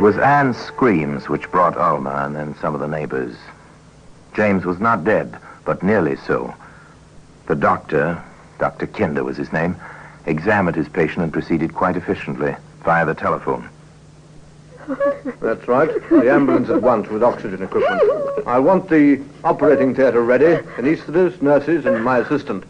It 0.00 0.02
was 0.02 0.16
Anne's 0.16 0.56
screams 0.56 1.28
which 1.28 1.50
brought 1.50 1.76
Alma 1.76 2.22
and 2.24 2.34
then 2.34 2.54
some 2.54 2.72
of 2.72 2.80
the 2.80 2.88
neighbors. 2.88 3.36
James 4.32 4.64
was 4.64 4.80
not 4.80 5.04
dead, 5.04 5.36
but 5.66 5.82
nearly 5.82 6.16
so. 6.16 6.54
The 7.48 7.54
doctor, 7.54 8.24
Dr. 8.58 8.86
Kinder 8.86 9.24
was 9.24 9.36
his 9.36 9.52
name, 9.52 9.76
examined 10.24 10.74
his 10.74 10.88
patient 10.88 11.24
and 11.24 11.30
proceeded 11.30 11.74
quite 11.74 11.98
efficiently 11.98 12.56
via 12.82 13.04
the 13.04 13.12
telephone. 13.12 13.68
That's 15.42 15.68
right. 15.68 15.90
The 16.08 16.32
ambulance 16.32 16.70
at 16.70 16.80
once 16.80 17.08
with 17.08 17.22
oxygen 17.22 17.62
equipment. 17.62 18.00
I 18.46 18.58
want 18.58 18.88
the 18.88 19.20
operating 19.44 19.94
theatre 19.94 20.22
ready, 20.22 20.62
anaesthetists, 20.78 21.42
nurses, 21.42 21.84
and 21.84 22.02
my 22.02 22.20
assistant. 22.20 22.64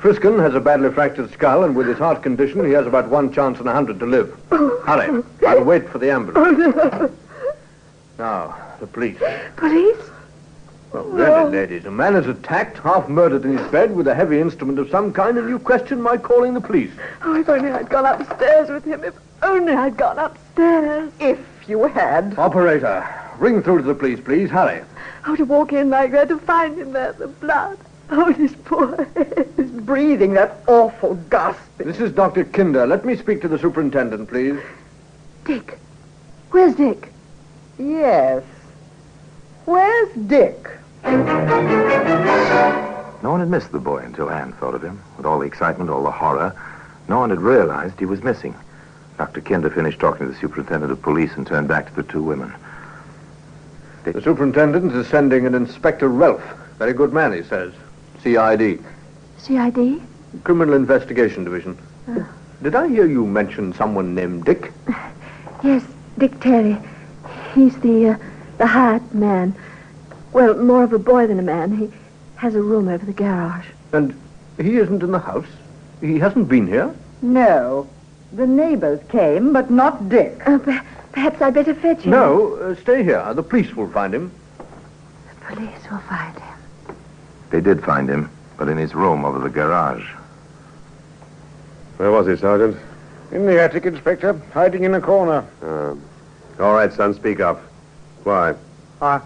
Friskin 0.00 0.38
has 0.38 0.54
a 0.54 0.60
badly 0.60 0.90
fractured 0.90 1.32
skull, 1.32 1.64
and 1.64 1.74
with 1.74 1.86
his 1.86 1.98
heart 1.98 2.22
condition, 2.22 2.64
he 2.64 2.72
has 2.72 2.86
about 2.86 3.08
one 3.08 3.32
chance 3.32 3.58
in 3.60 3.66
a 3.66 3.72
hundred 3.72 3.98
to 4.00 4.06
live. 4.06 4.36
Hurry. 4.50 5.22
I'll 5.46 5.64
wait 5.64 5.88
for 5.88 5.98
the 5.98 6.10
ambulance. 6.10 6.72
Oh, 6.78 7.10
now, 8.18 8.56
the 8.80 8.86
police. 8.86 9.18
Police? 9.56 10.10
Well, 10.92 11.04
really, 11.04 11.50
ladies, 11.50 11.84
a 11.84 11.90
man 11.90 12.14
is 12.14 12.26
attacked, 12.26 12.78
half 12.78 13.08
murdered 13.08 13.44
in 13.44 13.58
his 13.58 13.66
bed 13.70 13.94
with 13.94 14.06
a 14.08 14.14
heavy 14.14 14.40
instrument 14.40 14.78
of 14.78 14.88
some 14.88 15.12
kind, 15.12 15.36
and 15.36 15.48
you 15.48 15.58
question 15.58 16.00
my 16.00 16.16
calling 16.16 16.54
the 16.54 16.60
police. 16.60 16.92
Oh, 17.22 17.34
if 17.34 17.48
only 17.48 17.70
I'd 17.70 17.90
gone 17.90 18.06
upstairs 18.06 18.70
with 18.70 18.84
him. 18.84 19.04
If 19.04 19.14
only 19.42 19.74
I'd 19.74 19.96
gone 19.96 20.18
upstairs. 20.18 21.12
If 21.20 21.38
you 21.66 21.84
had. 21.84 22.38
Operator, 22.38 23.06
ring 23.38 23.62
through 23.62 23.78
to 23.78 23.82
the 23.82 23.94
police, 23.94 24.20
please. 24.20 24.48
Hurry. 24.48 24.82
Oh, 25.26 25.36
to 25.36 25.44
walk 25.44 25.72
in 25.72 25.90
like 25.90 26.12
that, 26.12 26.28
to 26.28 26.38
find 26.38 26.78
him 26.78 26.92
there, 26.92 27.12
the 27.12 27.26
blood. 27.26 27.76
Oh, 28.10 28.32
this 28.32 28.54
poor 28.64 29.08
He's 29.56 29.70
breathing 29.70 30.34
that 30.34 30.62
awful 30.68 31.16
gasp. 31.28 31.60
This 31.78 31.98
is 31.98 32.12
Dr. 32.12 32.44
Kinder. 32.44 32.86
Let 32.86 33.04
me 33.04 33.16
speak 33.16 33.40
to 33.42 33.48
the 33.48 33.58
superintendent, 33.58 34.28
please. 34.28 34.60
Dick. 35.44 35.78
Where's 36.52 36.76
Dick? 36.76 37.08
Yes. 37.78 38.44
Where's 39.64 40.14
Dick? 40.28 40.70
No 43.22 43.32
one 43.32 43.40
had 43.40 43.50
missed 43.50 43.72
the 43.72 43.80
boy 43.80 43.98
until 43.98 44.30
Anne 44.30 44.52
thought 44.52 44.76
of 44.76 44.82
him. 44.84 45.02
With 45.16 45.26
all 45.26 45.40
the 45.40 45.46
excitement, 45.46 45.90
all 45.90 46.04
the 46.04 46.10
horror, 46.12 46.54
no 47.08 47.18
one 47.18 47.30
had 47.30 47.40
realized 47.40 47.98
he 47.98 48.06
was 48.06 48.22
missing. 48.22 48.54
Dr. 49.18 49.40
Kinder 49.40 49.70
finished 49.70 49.98
talking 49.98 50.26
to 50.26 50.32
the 50.32 50.38
superintendent 50.38 50.92
of 50.92 51.02
police 51.02 51.34
and 51.34 51.44
turned 51.44 51.66
back 51.66 51.88
to 51.88 51.94
the 51.96 52.04
two 52.04 52.22
women. 52.22 52.54
The 54.04 54.22
superintendent 54.22 54.92
is 54.92 55.08
sending 55.08 55.44
an 55.44 55.56
Inspector 55.56 56.06
Ralph. 56.06 56.44
Very 56.78 56.92
good 56.92 57.12
man, 57.12 57.32
he 57.32 57.42
says. 57.42 57.72
CID, 58.26 58.82
CID? 59.38 60.02
Criminal 60.42 60.74
Investigation 60.74 61.44
Division. 61.44 61.78
Did 62.60 62.74
I 62.74 62.88
hear 62.88 63.06
you 63.06 63.24
mention 63.24 63.72
someone 63.72 64.16
named 64.16 64.44
Dick? 64.44 64.72
Yes, 65.64 65.84
Dick 66.18 66.38
Terry. 66.40 66.76
He's 67.54 67.76
the, 67.78 68.10
uh, 68.10 68.16
the 68.58 68.66
hired 68.66 69.14
man. 69.14 69.54
Well, 70.32 70.54
more 70.54 70.82
of 70.84 70.92
a 70.92 70.98
boy 70.98 71.26
than 71.28 71.38
a 71.38 71.42
man. 71.42 71.76
He 71.76 71.90
has 72.36 72.54
a 72.54 72.60
room 72.62 72.88
over 72.88 73.04
the 73.06 73.12
garage. 73.12 73.66
And 73.92 74.14
he 74.58 74.76
isn't 74.76 75.02
in 75.02 75.12
the 75.12 75.18
house? 75.18 75.46
He 76.00 76.18
hasn't 76.18 76.48
been 76.48 76.66
here? 76.66 76.94
No. 77.22 77.88
The 78.34 78.46
neighbors 78.46 79.00
came, 79.08 79.52
but 79.54 79.70
not 79.70 80.08
Dick. 80.10 80.46
Uh, 80.46 80.58
per- 80.58 80.82
perhaps 81.12 81.40
I'd 81.40 81.54
better 81.54 81.74
fetch 81.74 82.02
him. 82.02 82.10
No, 82.10 82.56
uh, 82.56 82.74
stay 82.74 83.02
here. 83.02 83.32
The 83.34 83.42
police 83.42 83.74
will 83.74 83.90
find 83.90 84.14
him. 84.14 84.30
The 84.58 85.54
police 85.54 85.90
will 85.90 85.98
find 86.00 86.38
him. 86.38 86.45
They 87.50 87.60
did 87.60 87.84
find 87.84 88.08
him, 88.08 88.30
but 88.56 88.68
in 88.68 88.76
his 88.76 88.94
room 88.94 89.24
over 89.24 89.38
the 89.38 89.48
garage. 89.48 90.04
Where 91.96 92.10
was 92.10 92.26
he, 92.26 92.36
Sergeant? 92.36 92.76
In 93.32 93.46
the 93.46 93.60
attic, 93.60 93.86
Inspector, 93.86 94.40
hiding 94.52 94.84
in 94.84 94.94
a 94.94 95.00
corner. 95.00 95.44
Uh, 95.62 95.94
all 96.62 96.74
right, 96.74 96.92
son, 96.92 97.14
speak 97.14 97.40
up. 97.40 97.60
Why? 98.24 98.54
I, 99.00 99.20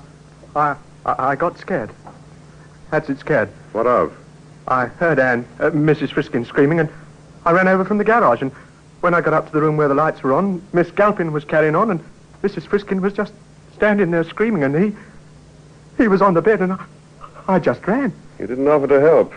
I, 0.54 0.76
I 1.04 1.14
I 1.30 1.36
got 1.36 1.58
scared. 1.58 1.90
That's 2.90 3.08
it, 3.08 3.18
scared. 3.18 3.48
What 3.72 3.86
of? 3.86 4.16
I 4.68 4.86
heard 4.86 5.18
Anne, 5.18 5.46
uh, 5.58 5.70
Mrs. 5.70 6.10
Friskin 6.10 6.44
screaming, 6.46 6.80
and 6.80 6.88
I 7.44 7.52
ran 7.52 7.68
over 7.68 7.84
from 7.84 7.98
the 7.98 8.04
garage. 8.04 8.42
And 8.42 8.52
when 9.00 9.14
I 9.14 9.20
got 9.20 9.32
up 9.32 9.46
to 9.46 9.52
the 9.52 9.60
room 9.60 9.76
where 9.76 9.88
the 9.88 9.94
lights 9.94 10.22
were 10.22 10.32
on, 10.32 10.62
Miss 10.72 10.90
Galpin 10.90 11.32
was 11.32 11.44
carrying 11.44 11.74
on, 11.76 11.90
and 11.90 12.00
Mrs. 12.42 12.66
Friskin 12.66 13.00
was 13.00 13.12
just 13.12 13.32
standing 13.74 14.10
there 14.10 14.24
screaming, 14.24 14.62
and 14.64 14.76
he, 14.76 14.96
he 15.96 16.08
was 16.08 16.20
on 16.22 16.34
the 16.34 16.42
bed, 16.42 16.60
and 16.60 16.72
I, 16.72 16.84
I 17.48 17.58
just 17.58 17.86
ran. 17.86 18.12
You 18.38 18.46
didn't 18.46 18.68
offer 18.68 18.86
to 18.86 19.00
help. 19.00 19.32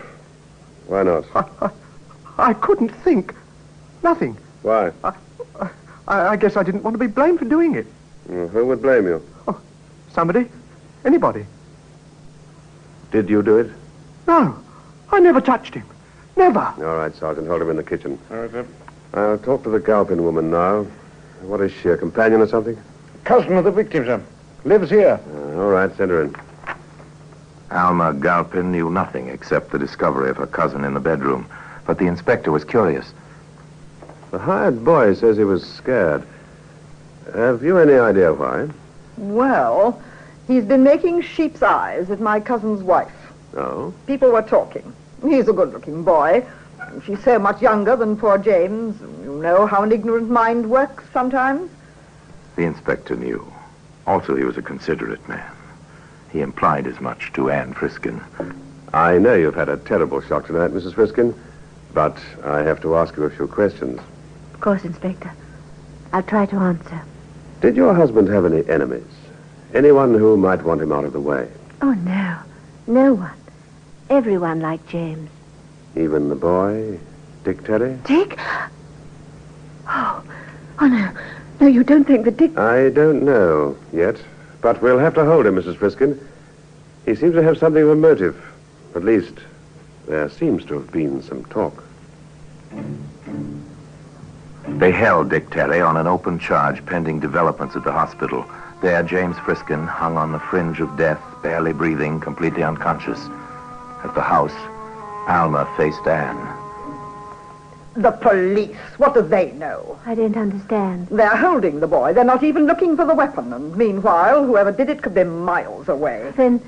Why 0.86 1.02
not? 1.02 1.24
I, 1.34 1.44
I, 1.66 1.70
I 2.50 2.54
couldn't 2.54 2.90
think. 2.90 3.34
Nothing. 4.02 4.36
Why? 4.62 4.92
I, 5.02 5.12
I 6.06 6.36
guess 6.36 6.56
I 6.56 6.62
didn't 6.62 6.82
want 6.82 6.94
to 6.94 6.98
be 6.98 7.06
blamed 7.06 7.38
for 7.38 7.44
doing 7.44 7.74
it. 7.74 7.86
Well, 8.26 8.48
who 8.48 8.66
would 8.66 8.82
blame 8.82 9.06
you? 9.06 9.22
Oh, 9.48 9.60
Somebody, 10.12 10.48
anybody. 11.04 11.46
Did 13.10 13.28
you 13.28 13.42
do 13.42 13.58
it? 13.58 13.70
No, 14.26 14.56
I 15.10 15.20
never 15.20 15.40
touched 15.40 15.74
him. 15.74 15.84
Never. 16.36 16.60
All 16.60 16.96
right, 16.96 17.14
Sergeant, 17.14 17.46
hold 17.46 17.62
him 17.62 17.70
in 17.70 17.76
the 17.76 17.82
kitchen. 17.82 18.18
All 18.30 18.38
right, 18.38 18.50
sir. 18.50 18.66
I'll 19.14 19.38
talk 19.38 19.62
to 19.64 19.70
the 19.70 19.78
Galpin 19.80 20.22
woman 20.24 20.50
now. 20.50 20.82
What 21.42 21.60
is 21.60 21.72
she, 21.72 21.88
a 21.88 21.96
companion 21.96 22.40
or 22.40 22.48
something? 22.48 22.76
Cousin 23.24 23.52
of 23.56 23.64
the 23.64 23.70
victim, 23.70 24.04
sir. 24.04 24.22
Lives 24.64 24.90
here. 24.90 25.20
Uh, 25.32 25.60
all 25.60 25.68
right, 25.70 25.94
send 25.96 26.10
her 26.10 26.22
in. 26.22 26.34
Alma 27.70 28.14
Galpin 28.14 28.70
knew 28.70 28.90
nothing 28.90 29.28
except 29.28 29.70
the 29.70 29.78
discovery 29.78 30.30
of 30.30 30.36
her 30.36 30.46
cousin 30.46 30.84
in 30.84 30.94
the 30.94 31.00
bedroom. 31.00 31.46
But 31.86 31.98
the 31.98 32.06
inspector 32.06 32.50
was 32.50 32.64
curious. 32.64 33.12
The 34.30 34.38
hired 34.38 34.84
boy 34.84 35.14
says 35.14 35.36
he 35.36 35.44
was 35.44 35.64
scared. 35.66 36.24
Have 37.34 37.62
you 37.62 37.78
any 37.78 37.94
idea 37.94 38.32
why? 38.32 38.68
Well, 39.16 40.02
he's 40.46 40.64
been 40.64 40.82
making 40.82 41.22
sheep's 41.22 41.62
eyes 41.62 42.10
at 42.10 42.20
my 42.20 42.40
cousin's 42.40 42.82
wife. 42.82 43.12
Oh? 43.56 43.94
People 44.06 44.30
were 44.30 44.42
talking. 44.42 44.92
He's 45.22 45.48
a 45.48 45.52
good-looking 45.52 46.04
boy. 46.04 46.44
She's 47.04 47.22
so 47.22 47.38
much 47.38 47.62
younger 47.62 47.96
than 47.96 48.16
poor 48.16 48.38
James. 48.38 49.00
You 49.22 49.40
know 49.40 49.66
how 49.66 49.82
an 49.82 49.92
ignorant 49.92 50.28
mind 50.28 50.68
works 50.68 51.04
sometimes. 51.12 51.70
The 52.56 52.64
inspector 52.64 53.16
knew. 53.16 53.50
Also, 54.06 54.36
he 54.36 54.44
was 54.44 54.58
a 54.58 54.62
considerate 54.62 55.26
man. 55.28 55.53
He 56.34 56.40
implied 56.40 56.88
as 56.88 57.00
much 57.00 57.32
to 57.34 57.48
Anne 57.48 57.74
Friskin. 57.74 58.20
I 58.92 59.18
know 59.18 59.34
you've 59.34 59.54
had 59.54 59.68
a 59.68 59.76
terrible 59.76 60.20
shock 60.20 60.48
tonight, 60.48 60.72
Mrs. 60.72 60.92
Friskin, 60.92 61.32
but 61.92 62.18
I 62.42 62.58
have 62.62 62.82
to 62.82 62.96
ask 62.96 63.16
you 63.16 63.22
a 63.22 63.30
few 63.30 63.46
questions. 63.46 64.00
Of 64.52 64.60
course, 64.60 64.84
Inspector. 64.84 65.30
I'll 66.12 66.24
try 66.24 66.46
to 66.46 66.56
answer. 66.56 67.02
Did 67.60 67.76
your 67.76 67.94
husband 67.94 68.26
have 68.30 68.44
any 68.46 68.68
enemies? 68.68 69.06
Anyone 69.74 70.12
who 70.12 70.36
might 70.36 70.64
want 70.64 70.82
him 70.82 70.90
out 70.90 71.04
of 71.04 71.12
the 71.12 71.20
way? 71.20 71.48
Oh, 71.80 71.92
no. 71.92 72.36
No 72.88 73.14
one. 73.14 73.38
Everyone 74.10 74.58
liked 74.58 74.88
James. 74.88 75.30
Even 75.94 76.30
the 76.30 76.34
boy, 76.34 76.98
Dick 77.44 77.64
Terry? 77.64 77.96
Dick? 78.06 78.36
Oh, 79.86 80.24
oh 80.80 80.88
no. 80.88 81.12
No, 81.60 81.68
you 81.68 81.84
don't 81.84 82.04
think 82.04 82.24
that 82.24 82.38
Dick... 82.38 82.58
I 82.58 82.90
don't 82.90 83.22
know 83.22 83.76
yet, 83.92 84.16
but 84.64 84.80
we'll 84.80 84.98
have 84.98 85.12
to 85.12 85.26
hold 85.26 85.44
him, 85.44 85.56
Mrs. 85.56 85.76
Friskin. 85.76 86.18
He 87.04 87.14
seems 87.14 87.34
to 87.34 87.42
have 87.42 87.58
something 87.58 87.82
of 87.82 87.90
a 87.90 87.94
motive. 87.94 88.42
At 88.94 89.04
least, 89.04 89.34
there 90.08 90.30
seems 90.30 90.64
to 90.64 90.74
have 90.74 90.90
been 90.90 91.22
some 91.22 91.44
talk. 91.44 91.84
They 94.66 94.90
held 94.90 95.28
Dick 95.28 95.50
Terry 95.50 95.82
on 95.82 95.98
an 95.98 96.06
open 96.06 96.38
charge 96.38 96.84
pending 96.86 97.20
developments 97.20 97.76
at 97.76 97.84
the 97.84 97.92
hospital. 97.92 98.46
There, 98.80 99.02
James 99.02 99.36
Friskin 99.36 99.86
hung 99.86 100.16
on 100.16 100.32
the 100.32 100.40
fringe 100.40 100.80
of 100.80 100.96
death, 100.96 101.20
barely 101.42 101.74
breathing, 101.74 102.18
completely 102.18 102.62
unconscious. 102.62 103.20
At 104.02 104.14
the 104.14 104.22
house, 104.22 104.54
Alma 105.28 105.70
faced 105.76 106.06
Anne. 106.06 106.63
The 107.96 108.10
police, 108.10 108.76
what 108.96 109.14
do 109.14 109.22
they 109.22 109.52
know? 109.52 109.98
I 110.04 110.16
didn't 110.16 110.36
understand. 110.36 111.08
They're 111.08 111.36
holding 111.36 111.78
the 111.78 111.86
boy. 111.86 112.12
They're 112.12 112.24
not 112.24 112.42
even 112.42 112.66
looking 112.66 112.96
for 112.96 113.04
the 113.04 113.14
weapon. 113.14 113.52
And 113.52 113.76
meanwhile, 113.76 114.44
whoever 114.44 114.72
did 114.72 114.90
it 114.90 115.00
could 115.00 115.14
be 115.14 115.22
miles 115.22 115.88
away. 115.88 116.32
Then 116.36 116.60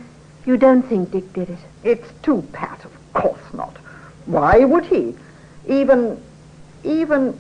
you 0.45 0.57
don't 0.57 0.83
think 0.83 1.11
Dick 1.11 1.33
did 1.33 1.51
it? 1.51 1.59
It's 1.83 2.09
too 2.23 2.47
pat, 2.53 2.85
of 2.85 2.93
course 3.13 3.41
not. 3.53 3.77
Why 4.27 4.65
would 4.65 4.85
he? 4.85 5.17
Even, 5.67 6.23
even, 6.85 7.39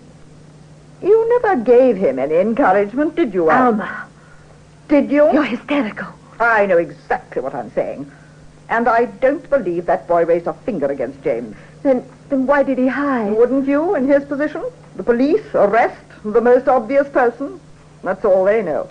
you 1.00 1.40
never 1.40 1.62
gave 1.62 1.96
him 1.96 2.18
any 2.18 2.36
encouragement, 2.36 3.14
did 3.14 3.32
you, 3.32 3.50
Alma? 3.50 4.08
Did 4.88 5.10
you? 5.10 5.32
You're 5.32 5.44
hysterical. 5.44 6.08
I 6.40 6.66
know 6.66 6.78
exactly 6.78 7.40
what 7.40 7.54
I'm 7.54 7.70
saying. 7.72 8.10
And 8.68 8.88
I 8.88 9.04
don't 9.04 9.49
believe 9.49 9.87
that 9.87 10.08
boy 10.08 10.25
raised 10.25 10.46
a 10.46 10.52
finger 10.52 10.87
against 10.87 11.23
James. 11.23 11.56
Then, 11.82 12.04
then 12.28 12.46
why 12.46 12.62
did 12.62 12.78
he 12.78 12.88
hide? 12.88 13.32
Wouldn't 13.32 13.66
you, 13.66 13.94
in 13.94 14.08
his 14.08 14.25
position? 14.25 14.64
The 14.96 15.02
police, 15.02 15.44
arrest, 15.54 16.00
the 16.25 16.40
most 16.40 16.66
obvious 16.66 17.08
person. 17.08 17.61
That's 18.02 18.25
all 18.25 18.44
they 18.44 18.62
know. 18.62 18.88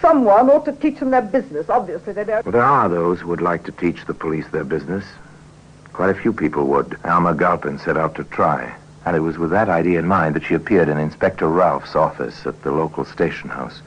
Someone 0.00 0.50
ought 0.50 0.64
to 0.66 0.72
teach 0.72 0.98
them 0.98 1.10
their 1.10 1.22
business. 1.22 1.68
Obviously, 1.68 2.12
they 2.12 2.24
don't. 2.24 2.44
Well, 2.44 2.52
there 2.52 2.62
are 2.62 2.88
those 2.88 3.20
who 3.20 3.28
would 3.28 3.40
like 3.40 3.64
to 3.64 3.72
teach 3.72 4.04
the 4.06 4.14
police 4.14 4.46
their 4.48 4.64
business. 4.64 5.04
Quite 5.92 6.10
a 6.10 6.20
few 6.20 6.32
people 6.32 6.66
would. 6.66 6.98
Alma 7.04 7.34
Galpin 7.34 7.78
set 7.78 7.96
out 7.96 8.14
to 8.16 8.24
try. 8.24 8.74
And 9.04 9.16
it 9.16 9.20
was 9.20 9.38
with 9.38 9.50
that 9.50 9.68
idea 9.68 9.98
in 9.98 10.06
mind 10.06 10.34
that 10.34 10.44
she 10.44 10.54
appeared 10.54 10.88
in 10.88 10.98
Inspector 10.98 11.46
Ralph's 11.46 11.94
office 11.94 12.46
at 12.46 12.62
the 12.62 12.72
local 12.72 13.04
station 13.04 13.48
house. 13.48 13.80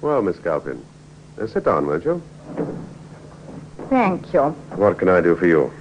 Well, 0.00 0.22
Miss 0.22 0.38
Galpin, 0.38 0.84
uh, 1.40 1.46
sit 1.46 1.64
down, 1.64 1.86
won't 1.86 2.04
you? 2.04 2.22
Thank 3.88 4.32
you. 4.32 4.42
What 4.76 4.98
can 4.98 5.08
I 5.08 5.20
do 5.20 5.36
for 5.36 5.46
you? 5.46 5.72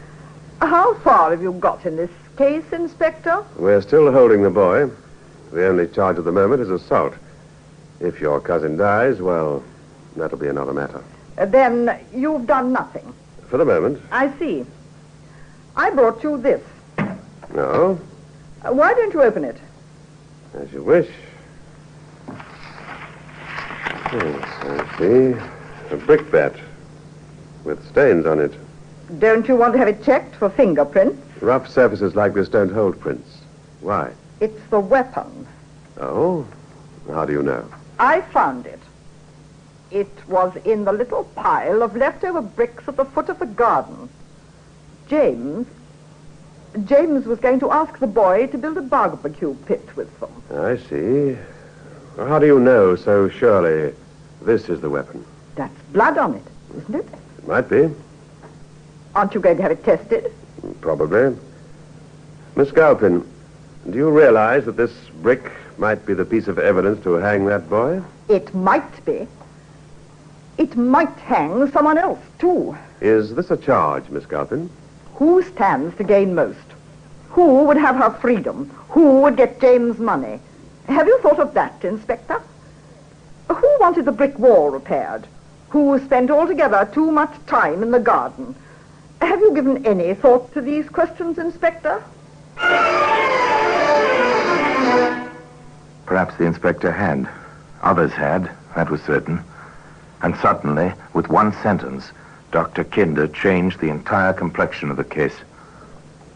How 0.59 0.93
far 0.95 1.31
have 1.31 1.41
you 1.41 1.53
got 1.53 1.85
in 1.85 1.95
this 1.95 2.09
case, 2.37 2.63
Inspector? 2.71 3.43
We're 3.57 3.81
still 3.81 4.11
holding 4.11 4.43
the 4.43 4.49
boy. 4.49 4.89
The 5.51 5.67
only 5.67 5.87
charge 5.87 6.17
at 6.17 6.25
the 6.25 6.31
moment 6.31 6.61
is 6.61 6.69
assault. 6.69 7.13
If 7.99 8.19
your 8.19 8.39
cousin 8.41 8.77
dies, 8.77 9.21
well, 9.21 9.63
that'll 10.15 10.37
be 10.37 10.47
another 10.47 10.73
matter. 10.73 11.03
Uh, 11.37 11.45
then 11.45 11.99
you've 12.13 12.47
done 12.47 12.73
nothing. 12.73 13.13
For 13.49 13.57
the 13.57 13.65
moment, 13.65 14.01
I 14.11 14.31
see. 14.39 14.65
I 15.75 15.89
brought 15.91 16.23
you 16.23 16.37
this. 16.37 16.61
no. 17.53 17.99
Uh, 18.63 18.71
why 18.73 18.93
don't 18.93 19.13
you 19.13 19.21
open 19.21 19.43
it? 19.43 19.57
As 20.53 20.71
you 20.71 20.81
wish. 20.83 21.09
Yes, 24.13 24.43
I 24.61 24.97
see. 24.97 25.35
A 25.91 25.97
brick 25.97 26.31
bat 26.31 26.55
with 27.63 27.87
stains 27.89 28.25
on 28.25 28.39
it. 28.39 28.53
Don't 29.19 29.47
you 29.47 29.55
want 29.55 29.73
to 29.73 29.79
have 29.79 29.87
it 29.87 30.03
checked 30.03 30.35
for 30.35 30.49
fingerprints? 30.49 31.21
Rough 31.41 31.69
surfaces 31.69 32.15
like 32.15 32.33
this 32.33 32.49
don't 32.49 32.71
hold 32.71 32.99
prints. 32.99 33.39
Why? 33.81 34.11
It's 34.39 34.61
the 34.69 34.79
weapon. 34.79 35.47
Oh? 35.99 36.47
How 37.07 37.25
do 37.25 37.33
you 37.33 37.43
know? 37.43 37.67
I 37.99 38.21
found 38.21 38.65
it. 38.65 38.79
It 39.91 40.09
was 40.27 40.55
in 40.65 40.85
the 40.85 40.93
little 40.93 41.25
pile 41.35 41.83
of 41.83 41.95
leftover 41.95 42.41
bricks 42.41 42.87
at 42.87 42.97
the 42.97 43.05
foot 43.05 43.29
of 43.29 43.39
the 43.39 43.45
garden. 43.45 44.09
James. 45.07 45.67
James 46.85 47.25
was 47.25 47.39
going 47.39 47.59
to 47.59 47.71
ask 47.71 47.99
the 47.99 48.07
boy 48.07 48.47
to 48.47 48.57
build 48.57 48.77
a 48.77 48.81
barbecue 48.81 49.53
pit 49.65 49.87
with 49.95 50.19
them. 50.19 50.31
I 50.51 50.77
see. 50.77 51.37
How 52.17 52.39
do 52.39 52.47
you 52.47 52.59
know 52.59 52.95
so 52.95 53.29
surely 53.29 53.93
this 54.41 54.69
is 54.69 54.81
the 54.81 54.89
weapon? 54.89 55.23
That's 55.55 55.79
blood 55.91 56.17
on 56.17 56.33
it, 56.33 56.43
isn't 56.77 56.95
it? 56.95 57.07
It 57.43 57.49
might 57.49 57.69
be. 57.69 57.89
Aren't 59.13 59.33
you 59.33 59.41
going 59.41 59.57
to 59.57 59.63
have 59.63 59.71
it 59.73 59.83
tested? 59.83 60.31
Probably. 60.79 61.35
Miss 62.55 62.71
Galpin, 62.71 63.29
do 63.89 63.97
you 63.97 64.09
realize 64.09 64.63
that 64.63 64.77
this 64.77 64.93
brick 65.21 65.51
might 65.77 66.05
be 66.05 66.13
the 66.13 66.23
piece 66.23 66.47
of 66.47 66.57
evidence 66.57 67.03
to 67.03 67.15
hang 67.15 67.45
that 67.47 67.69
boy? 67.69 68.01
It 68.29 68.55
might 68.55 69.05
be. 69.05 69.27
It 70.57 70.77
might 70.77 71.13
hang 71.17 71.69
someone 71.71 71.97
else, 71.97 72.19
too. 72.39 72.77
Is 73.01 73.35
this 73.35 73.51
a 73.51 73.57
charge, 73.57 74.07
Miss 74.07 74.25
Galpin? 74.25 74.69
Who 75.15 75.43
stands 75.43 75.97
to 75.97 76.05
gain 76.05 76.33
most? 76.35 76.57
Who 77.31 77.65
would 77.65 77.77
have 77.77 77.97
her 77.97 78.11
freedom? 78.11 78.69
Who 78.89 79.21
would 79.21 79.35
get 79.35 79.59
James' 79.59 79.99
money? 79.99 80.39
Have 80.87 81.07
you 81.07 81.19
thought 81.19 81.39
of 81.39 81.53
that, 81.55 81.83
Inspector? 81.83 82.41
Who 83.49 83.77
wanted 83.81 84.05
the 84.05 84.11
brick 84.13 84.39
wall 84.39 84.69
repaired? 84.69 85.27
Who 85.73 85.97
spent 86.05 86.29
altogether 86.29 86.87
too 86.93 87.09
much 87.09 87.33
time 87.47 87.81
in 87.81 87.89
the 87.89 87.99
garden? 87.99 88.53
Have 89.23 89.39
you 89.39 89.55
given 89.55 89.87
any 89.87 90.13
thought 90.13 90.53
to 90.53 90.61
these 90.61 90.87
questions, 90.87 91.39
Inspector? 91.39 92.03
Perhaps 96.05 96.37
the 96.37 96.45
inspector 96.45 96.91
had. 96.91 97.27
Others 97.81 98.11
had, 98.11 98.51
that 98.75 98.91
was 98.91 99.01
certain. 99.01 99.43
And 100.21 100.35
suddenly, 100.35 100.93
with 101.15 101.29
one 101.29 101.53
sentence, 101.63 102.11
Dr. 102.51 102.83
Kinder 102.83 103.27
changed 103.27 103.79
the 103.79 103.89
entire 103.89 104.33
complexion 104.33 104.91
of 104.91 104.97
the 104.97 105.03
case. 105.03 105.37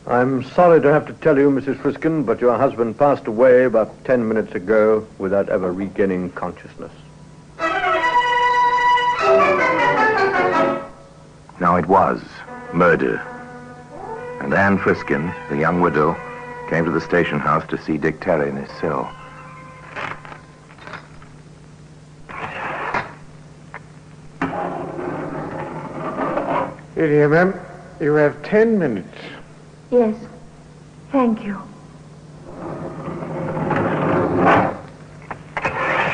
I'm 0.08 0.44
sorry 0.46 0.82
to 0.82 0.92
have 0.92 1.06
to 1.06 1.14
tell 1.14 1.38
you, 1.38 1.52
Mrs. 1.52 1.78
Friskin, 1.78 2.26
but 2.26 2.42
your 2.42 2.58
husband 2.58 2.98
passed 2.98 3.28
away 3.28 3.66
about 3.66 4.04
ten 4.04 4.28
minutes 4.28 4.56
ago 4.56 5.06
without 5.20 5.48
ever 5.50 5.72
regaining 5.72 6.32
consciousness. 6.32 6.92
Now 11.60 11.76
it 11.76 11.88
was 11.88 12.22
murder. 12.74 13.18
And 14.42 14.54
Anne 14.54 14.78
Friskin, 14.78 15.34
the 15.50 15.58
young 15.58 15.82
widow, 15.82 16.16
came 16.70 16.86
to 16.86 16.92
the 16.92 17.02
station 17.02 17.40
house 17.40 17.66
to 17.70 17.78
see 17.82 17.98
Dick 17.98 18.20
Terry 18.22 18.50
in 18.50 18.56
his 18.58 18.70
cell. 18.80 19.12
Here, 26.94 27.08
dear, 27.08 27.30
ma'am. 27.30 27.54
You 28.00 28.14
have 28.14 28.42
ten 28.44 28.78
minutes. 28.78 29.18
Yes. 29.92 30.16
Thank 31.12 31.44
you. 31.44 31.62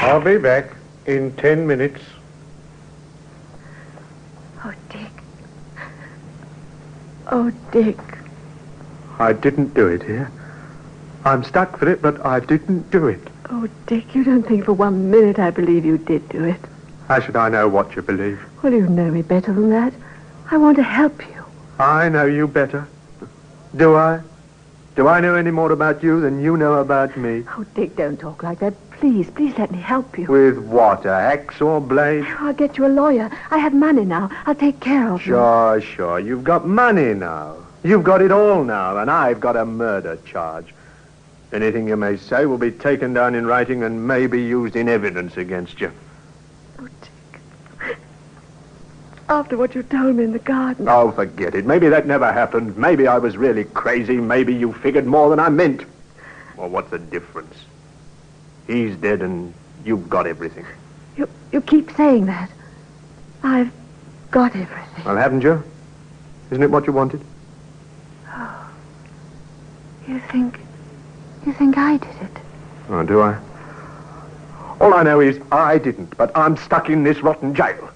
I'll 0.02 0.22
be 0.22 0.38
back 0.38 0.76
in 1.06 1.36
ten 1.38 1.66
minutes. 1.66 2.02
Oh, 4.64 4.74
Dick. 4.90 5.10
Oh, 7.28 7.52
Dick. 7.72 7.98
I 9.20 9.34
didn't 9.34 9.74
do 9.74 9.88
it 9.88 10.04
here. 10.04 10.32
I'm 11.26 11.44
stuck 11.44 11.78
for 11.78 11.90
it, 11.90 12.02
but 12.02 12.26
I 12.26 12.40
didn't 12.40 12.92
do 12.92 13.08
it. 13.08 13.22
Oh, 13.50 13.68
Dick, 13.88 14.14
you 14.14 14.24
don't 14.24 14.44
think 14.44 14.66
for 14.66 14.74
one 14.74 15.10
minute 15.10 15.40
I 15.40 15.52
believe 15.52 15.86
you 15.86 15.98
did 15.98 16.28
do 16.30 16.44
it. 16.44 16.60
How 17.08 17.20
should 17.20 17.36
I 17.36 17.50
know 17.50 17.68
what 17.68 17.96
you 17.96 18.02
believe? 18.02 18.42
Well, 18.62 18.74
you 18.74 18.88
know 18.88 19.10
me 19.12 19.22
better 19.22 19.54
than 19.54 19.70
that. 19.70 19.94
I 20.52 20.58
want 20.58 20.78
to 20.78 20.84
help 20.84 21.22
you. 21.28 21.44
I 21.80 22.10
know 22.10 22.26
you 22.26 22.48
better. 22.48 22.88
Do 23.76 23.96
I? 23.96 24.22
Do 24.96 25.08
I 25.08 25.20
know 25.22 25.36
any 25.36 25.52
more 25.52 25.72
about 25.72 26.04
you 26.04 26.22
than 26.22 26.42
you 26.42 26.58
know 26.58 26.76
about 26.76 27.18
me? 27.18 27.44
Oh, 27.58 27.66
Dick, 27.74 27.96
don't 27.96 28.20
talk 28.20 28.44
like 28.44 28.60
that. 28.60 28.74
Please, 29.04 29.30
please 29.32 29.58
let 29.58 29.70
me 29.70 29.80
help 29.80 30.18
you. 30.18 30.28
With 30.28 30.60
what, 30.60 31.06
a 31.06 31.12
axe 31.12 31.60
or 31.60 31.82
blade? 31.82 32.24
I'll 32.40 32.54
get 32.54 32.78
you 32.78 32.86
a 32.86 32.88
lawyer. 32.88 33.30
I 33.52 33.58
have 33.58 33.74
money 33.74 34.06
now. 34.06 34.30
I'll 34.46 34.56
take 34.56 34.80
care 34.80 35.12
of 35.12 35.20
you. 35.26 35.34
Sure, 35.34 35.82
sure. 35.82 36.20
You've 36.22 36.46
got 36.46 36.66
money 36.66 37.14
now. 37.14 37.58
You've 37.84 38.06
got 38.06 38.22
it 38.22 38.32
all 38.32 38.64
now, 38.64 38.96
and 39.00 39.12
I've 39.12 39.42
got 39.42 39.58
a 39.58 39.66
murder 39.66 40.18
charge. 40.24 40.74
Anything 41.52 41.90
you 41.90 41.98
may 41.98 42.16
say 42.16 42.46
will 42.46 42.58
be 42.58 42.72
taken 42.72 43.14
down 43.14 43.36
in 43.36 43.46
writing 43.46 43.84
and 43.84 44.08
may 44.08 44.26
be 44.26 44.42
used 44.42 44.78
in 44.78 44.88
evidence 44.88 45.36
against 45.36 45.82
you. 45.82 45.92
Oh, 46.80 46.88
Dick. 47.02 47.98
After 49.28 49.58
what 49.58 49.76
you 49.76 49.84
told 49.84 50.16
me 50.16 50.24
in 50.24 50.32
the 50.32 50.40
garden. 50.40 50.88
Oh, 50.88 51.12
forget 51.12 51.56
it. 51.56 51.66
Maybe 51.66 51.90
that 51.90 52.08
never 52.08 52.32
happened. 52.32 52.78
Maybe 52.78 53.06
I 53.06 53.18
was 53.18 53.36
really 53.36 53.66
crazy. 53.66 54.16
Maybe 54.16 54.56
you 54.56 54.72
figured 54.72 55.06
more 55.06 55.30
than 55.30 55.42
I 55.42 55.50
meant. 55.50 55.84
Well, 56.56 56.70
what's 56.70 56.90
the 56.90 57.00
difference? 57.00 57.66
He's 58.68 58.96
dead 58.96 59.22
and 59.22 59.54
you've 59.86 60.10
got 60.10 60.28
everything. 60.28 60.66
You, 61.18 61.28
you 61.52 61.62
keep 61.62 61.92
saying 61.96 62.26
that. 62.28 62.50
I've 63.44 63.72
got 64.32 64.56
everything. 64.56 65.06
Well, 65.06 65.18
haven't 65.18 65.42
you? 65.42 65.64
Isn't 66.52 66.64
it 66.64 66.72
what 66.72 66.88
you 66.88 66.94
wanted? 66.94 67.22
Oh. 68.28 68.72
You 70.08 70.20
think. 70.20 70.60
You 71.46 71.54
think 71.54 71.78
I 71.78 71.98
did 71.98 72.16
it? 72.22 72.38
Oh, 72.90 73.04
do 73.04 73.22
I? 73.22 73.38
All 74.80 74.94
I 74.94 75.04
know 75.04 75.20
is 75.20 75.40
I 75.52 75.78
didn't, 75.78 76.16
but 76.18 76.32
I'm 76.36 76.58
stuck 76.58 76.90
in 76.90 77.04
this 77.04 77.22
rotten 77.22 77.54
jail. 77.54 77.90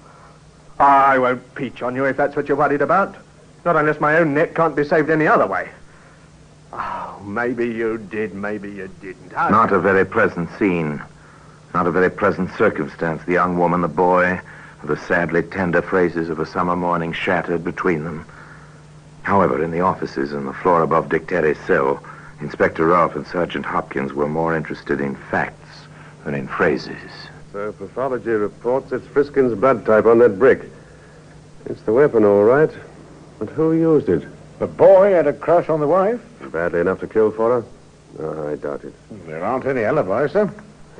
I 0.78 1.18
won't 1.18 1.54
peach 1.54 1.82
on 1.82 1.96
you 1.96 2.04
if 2.04 2.16
that's 2.16 2.36
what 2.36 2.48
you're 2.48 2.56
worried 2.56 2.82
about. 2.82 3.16
Not 3.64 3.76
unless 3.76 4.00
my 4.00 4.18
own 4.18 4.34
neck 4.34 4.54
can't 4.54 4.76
be 4.76 4.84
saved 4.84 5.10
any 5.10 5.26
other 5.26 5.46
way. 5.46 5.68
Oh, 6.72 7.20
maybe 7.24 7.66
you 7.66 7.98
did, 7.98 8.34
maybe 8.34 8.70
you 8.70 8.88
didn't. 9.00 9.36
I- 9.36 9.50
Not 9.50 9.72
a 9.72 9.78
very 9.78 10.04
pleasant 10.04 10.50
scene. 10.58 11.02
Not 11.74 11.86
a 11.86 11.90
very 11.90 12.10
pleasant 12.10 12.50
circumstance. 12.56 13.22
The 13.24 13.32
young 13.32 13.58
woman, 13.58 13.80
the 13.80 13.88
boy, 13.88 14.40
the 14.84 14.96
sadly 14.96 15.42
tender 15.42 15.82
phrases 15.82 16.28
of 16.28 16.38
a 16.38 16.46
summer 16.46 16.76
morning 16.76 17.12
shattered 17.12 17.64
between 17.64 18.04
them. 18.04 18.24
However, 19.22 19.62
in 19.62 19.70
the 19.70 19.80
offices 19.80 20.32
on 20.32 20.46
the 20.46 20.52
floor 20.52 20.82
above 20.82 21.08
Dick 21.08 21.26
Terry's 21.26 21.58
cell, 21.66 22.02
Inspector 22.40 22.84
Rolfe 22.84 23.16
and 23.16 23.26
Sergeant 23.26 23.66
Hopkins 23.66 24.12
were 24.12 24.28
more 24.28 24.56
interested 24.56 25.00
in 25.00 25.16
facts 25.16 25.86
than 26.24 26.34
in 26.34 26.46
phrases. 26.48 27.10
So 27.52 27.72
pathology 27.72 28.30
reports 28.30 28.92
it's 28.92 29.06
Friskin's 29.06 29.54
blood 29.58 29.84
type 29.84 30.06
on 30.06 30.18
that 30.20 30.38
brick. 30.38 30.62
It's 31.66 31.82
the 31.82 31.92
weapon, 31.92 32.24
all 32.24 32.44
right. 32.44 32.70
But 33.38 33.48
who 33.50 33.72
used 33.72 34.08
it? 34.08 34.26
The 34.58 34.66
boy 34.66 35.12
had 35.12 35.26
a 35.26 35.32
crush 35.32 35.68
on 35.68 35.80
the 35.80 35.86
wife. 35.86 36.20
Badly 36.52 36.80
enough 36.80 37.00
to 37.00 37.06
kill 37.06 37.30
for 37.30 37.60
her? 37.60 37.64
No, 38.18 38.48
I 38.48 38.56
doubt 38.56 38.84
it. 38.84 38.94
There 39.26 39.44
aren't 39.44 39.66
any 39.66 39.84
alibis, 39.84 40.32
sir. 40.32 40.52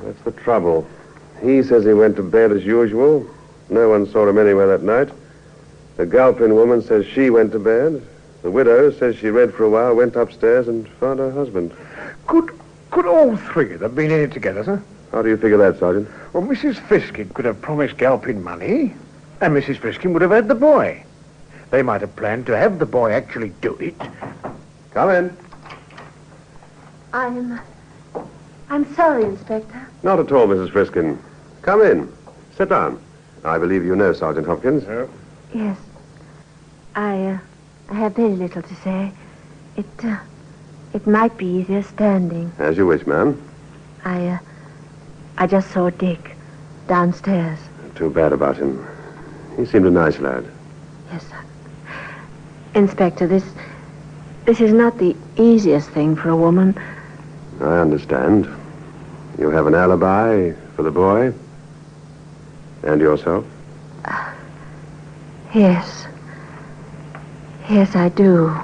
That's 0.02 0.20
the 0.22 0.32
trouble. 0.32 0.86
He 1.42 1.62
says 1.62 1.84
he 1.84 1.92
went 1.92 2.16
to 2.16 2.22
bed 2.22 2.52
as 2.52 2.64
usual. 2.64 3.28
No 3.68 3.88
one 3.88 4.06
saw 4.06 4.28
him 4.28 4.38
anywhere 4.38 4.66
that 4.68 4.82
night. 4.82 5.08
The 5.96 6.06
Galpin 6.06 6.54
woman 6.54 6.82
says 6.82 7.06
she 7.06 7.30
went 7.30 7.52
to 7.52 7.58
bed. 7.58 8.00
The 8.42 8.50
widow 8.50 8.92
says 8.92 9.16
she 9.16 9.30
read 9.30 9.52
for 9.52 9.64
a 9.64 9.70
while, 9.70 9.94
went 9.96 10.14
upstairs, 10.14 10.68
and 10.68 10.88
found 10.88 11.18
her 11.18 11.32
husband. 11.32 11.72
Could 12.26 12.50
could 12.90 13.06
all 13.06 13.36
three 13.36 13.74
of 13.74 13.80
them 13.80 13.94
been 13.94 14.10
in 14.10 14.20
it 14.20 14.32
together, 14.32 14.64
sir? 14.64 14.82
How 15.12 15.22
do 15.22 15.28
you 15.28 15.36
figure 15.36 15.58
that, 15.58 15.78
Sergeant? 15.78 16.08
Well, 16.32 16.42
Mrs. 16.42 16.76
Friskin 16.76 17.34
could 17.34 17.44
have 17.44 17.60
promised 17.60 17.98
Galpin 17.98 18.42
money, 18.42 18.94
and 19.40 19.54
Mrs. 19.54 19.78
Friskin 19.78 20.12
would 20.12 20.22
have 20.22 20.30
had 20.30 20.48
the 20.48 20.54
boy. 20.54 21.02
They 21.70 21.82
might 21.82 22.00
have 22.00 22.16
planned 22.16 22.46
to 22.46 22.56
have 22.56 22.78
the 22.78 22.86
boy 22.86 23.12
actually 23.12 23.50
do 23.60 23.74
it. 23.76 23.94
Come 24.92 25.10
in. 25.10 25.36
I'm. 27.12 27.60
I'm 28.70 28.94
sorry, 28.94 29.24
Inspector. 29.24 29.88
Not 30.02 30.18
at 30.18 30.32
all, 30.32 30.46
Mrs. 30.46 30.70
Friskin. 30.70 31.18
Come 31.62 31.82
in. 31.82 32.12
Sit 32.56 32.68
down. 32.68 33.00
I 33.44 33.58
believe 33.58 33.84
you 33.84 33.96
know 33.96 34.12
Sergeant 34.12 34.46
Hopkins. 34.46 34.84
Yes. 35.54 35.78
I, 36.94 37.26
uh, 37.26 37.38
I 37.90 37.94
have 37.94 38.16
very 38.16 38.34
little 38.34 38.62
to 38.62 38.74
say. 38.76 39.12
It, 39.76 39.86
uh, 40.04 40.18
it 40.92 41.06
might 41.06 41.36
be 41.36 41.46
easier 41.46 41.82
standing. 41.82 42.52
As 42.58 42.76
you 42.76 42.86
wish, 42.86 43.06
ma'am. 43.06 43.40
I, 44.04 44.26
uh, 44.28 44.38
I 45.38 45.46
just 45.46 45.70
saw 45.70 45.90
Dick 45.90 46.36
downstairs. 46.88 47.58
Too 47.94 48.10
bad 48.10 48.32
about 48.32 48.56
him. 48.56 48.86
He 49.56 49.64
seemed 49.66 49.86
a 49.86 49.90
nice 49.90 50.18
lad. 50.18 50.44
Yes, 51.12 51.26
sir. 51.28 51.44
Inspector, 52.78 53.26
this, 53.26 53.44
this 54.44 54.60
is 54.60 54.72
not 54.72 54.98
the 54.98 55.16
easiest 55.36 55.90
thing 55.90 56.14
for 56.14 56.28
a 56.28 56.36
woman. 56.36 56.78
I 57.60 57.78
understand. 57.80 58.48
You 59.36 59.50
have 59.50 59.66
an 59.66 59.74
alibi 59.74 60.52
for 60.76 60.84
the 60.84 60.92
boy? 60.92 61.34
And 62.84 63.00
yourself? 63.00 63.44
Yes. 65.52 66.06
Yes, 67.68 67.96
I 67.96 68.10
do. 68.10 68.56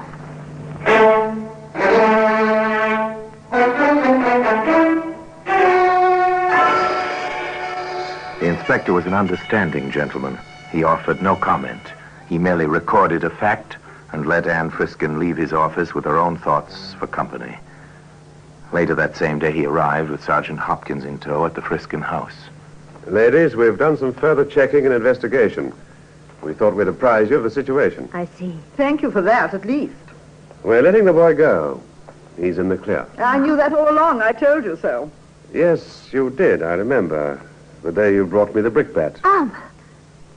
The 8.39 8.47
inspector 8.47 8.93
was 8.93 9.07
an 9.07 9.15
understanding 9.15 9.91
gentleman. 9.91 10.39
He 10.71 10.85
offered 10.85 11.21
no 11.21 11.35
comment. 11.35 11.83
He 12.29 12.39
merely 12.39 12.67
recorded 12.67 13.25
a 13.25 13.31
fact 13.31 13.77
and 14.15 14.27
let 14.27 14.47
Anne 14.47 14.71
Friskin 14.71 15.19
leave 15.19 15.37
his 15.37 15.53
office 15.53 15.93
with 15.93 16.05
her 16.05 16.17
own 16.17 16.39
thoughts 16.39 16.95
for 16.95 17.09
company. 17.09 17.59
Later 18.73 18.95
that 18.95 19.17
same 19.17 19.41
day, 19.41 19.51
he 19.51 19.67
arrived 19.67 20.09
with 20.09 20.23
Sergeant 20.23 20.61
Hopkins 20.61 21.05
in 21.05 21.19
tow 21.19 21.45
at 21.47 21.55
the 21.55 21.61
Friskin 21.61 22.01
house. 22.01 22.37
Ladies, 23.09 23.57
we've 23.57 23.77
done 23.77 23.97
some 23.97 24.15
further 24.15 24.45
checking 24.45 24.87
and 24.87 24.95
investigation. 24.95 25.73
We 26.43 26.55
thought 26.55 26.77
we'd 26.77 26.87
apprise 26.87 27.29
you 27.29 27.39
of 27.39 27.43
the 27.43 27.51
situation. 27.51 28.09
I 28.13 28.27
see. 28.27 28.57
Thank 28.77 29.03
you 29.03 29.11
for 29.11 29.21
that, 29.21 29.53
at 29.53 29.65
least. 29.65 29.95
We're 30.63 30.83
letting 30.83 31.07
the 31.07 31.13
boy 31.13 31.35
go. 31.35 31.83
He's 32.37 32.59
in 32.59 32.69
the 32.69 32.79
clear. 32.79 33.09
I 33.19 33.39
knew 33.39 33.57
that 33.57 33.73
all 33.73 33.91
along. 33.91 34.23
I 34.23 34.31
told 34.31 34.65
you 34.65 34.77
so. 34.77 35.11
Yes, 35.53 36.09
you 36.13 36.31
did, 36.31 36.63
I 36.63 36.75
remember. 36.75 37.43
The 37.83 37.91
day 37.91 38.15
you 38.15 38.27
brought 38.27 38.55
me 38.55 38.63
the 38.63 38.71
brickbat. 38.71 39.25
Um, 39.25 39.51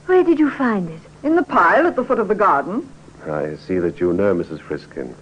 where 0.07 0.23
did 0.23 0.39
you 0.39 0.49
find 0.49 0.89
it? 0.89 1.01
In 1.21 1.35
the 1.35 1.43
pile 1.43 1.85
at 1.85 1.95
the 1.95 2.03
foot 2.03 2.17
of 2.17 2.27
the 2.27 2.35
garden. 2.35 2.89
I 3.25 3.55
see 3.55 3.79
that 3.79 3.99
you 3.99 4.13
know, 4.13 4.35
Mrs. 4.35 4.59
Friskin. 4.59 5.15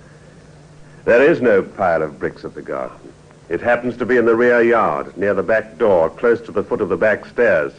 There 1.06 1.22
is 1.22 1.42
no 1.42 1.62
pile 1.62 2.02
of 2.02 2.20
bricks 2.20 2.44
at 2.44 2.56
the 2.56 2.62
garden. 2.62 3.14
It 3.48 3.62
happens 3.62 3.96
to 3.98 4.06
be 4.06 4.18
in 4.18 4.26
the 4.26 4.36
rear 4.36 4.62
yard, 4.62 5.16
near 5.18 5.34
the 5.34 5.44
back 5.44 5.78
door, 5.78 6.10
close 6.10 6.42
to 6.42 6.52
the 6.52 6.64
foot 6.64 6.82
of 6.82 6.90
the 6.90 6.98
back 6.98 7.26
stairs. 7.26 7.74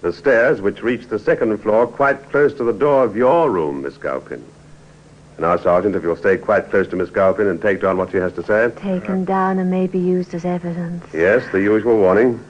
The 0.00 0.12
stairs 0.12 0.60
which 0.60 0.82
reach 0.82 1.08
the 1.08 1.18
second 1.18 1.56
floor 1.58 1.86
quite 1.86 2.30
close 2.30 2.54
to 2.54 2.64
the 2.64 2.72
door 2.72 3.04
of 3.04 3.16
your 3.16 3.50
room, 3.50 3.82
Miss 3.82 3.96
Galpin. 3.98 4.44
Now, 5.38 5.56
Sergeant, 5.56 5.96
if 5.96 6.02
you'll 6.02 6.16
stay 6.16 6.36
quite 6.36 6.70
close 6.70 6.86
to 6.88 6.96
Miss 6.96 7.10
Galpin 7.10 7.48
and 7.48 7.60
take 7.60 7.80
down 7.80 7.98
what 7.98 8.12
she 8.12 8.18
has 8.18 8.32
to 8.34 8.42
say. 8.44 8.70
Taken 8.76 9.24
down 9.24 9.58
and 9.58 9.70
may 9.70 9.86
be 9.86 9.98
used 9.98 10.32
as 10.32 10.44
evidence. 10.44 11.04
Yes, 11.12 11.44
the 11.52 11.60
usual 11.60 11.96
warning. 11.96 12.42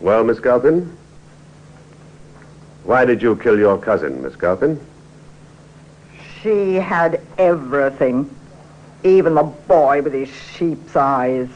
Well, 0.00 0.24
Miss 0.24 0.40
Galpin? 0.40 0.96
Why 2.84 3.04
did 3.04 3.20
you 3.20 3.36
kill 3.36 3.58
your 3.58 3.78
cousin, 3.78 4.22
Miss 4.22 4.36
Galpin? 4.36 4.80
She 6.42 6.74
had 6.76 7.20
everything. 7.38 8.34
Even 9.02 9.34
the 9.34 9.42
boy 9.42 10.02
with 10.02 10.12
his 10.12 10.28
sheep's 10.28 10.96
eyes. 10.96 11.48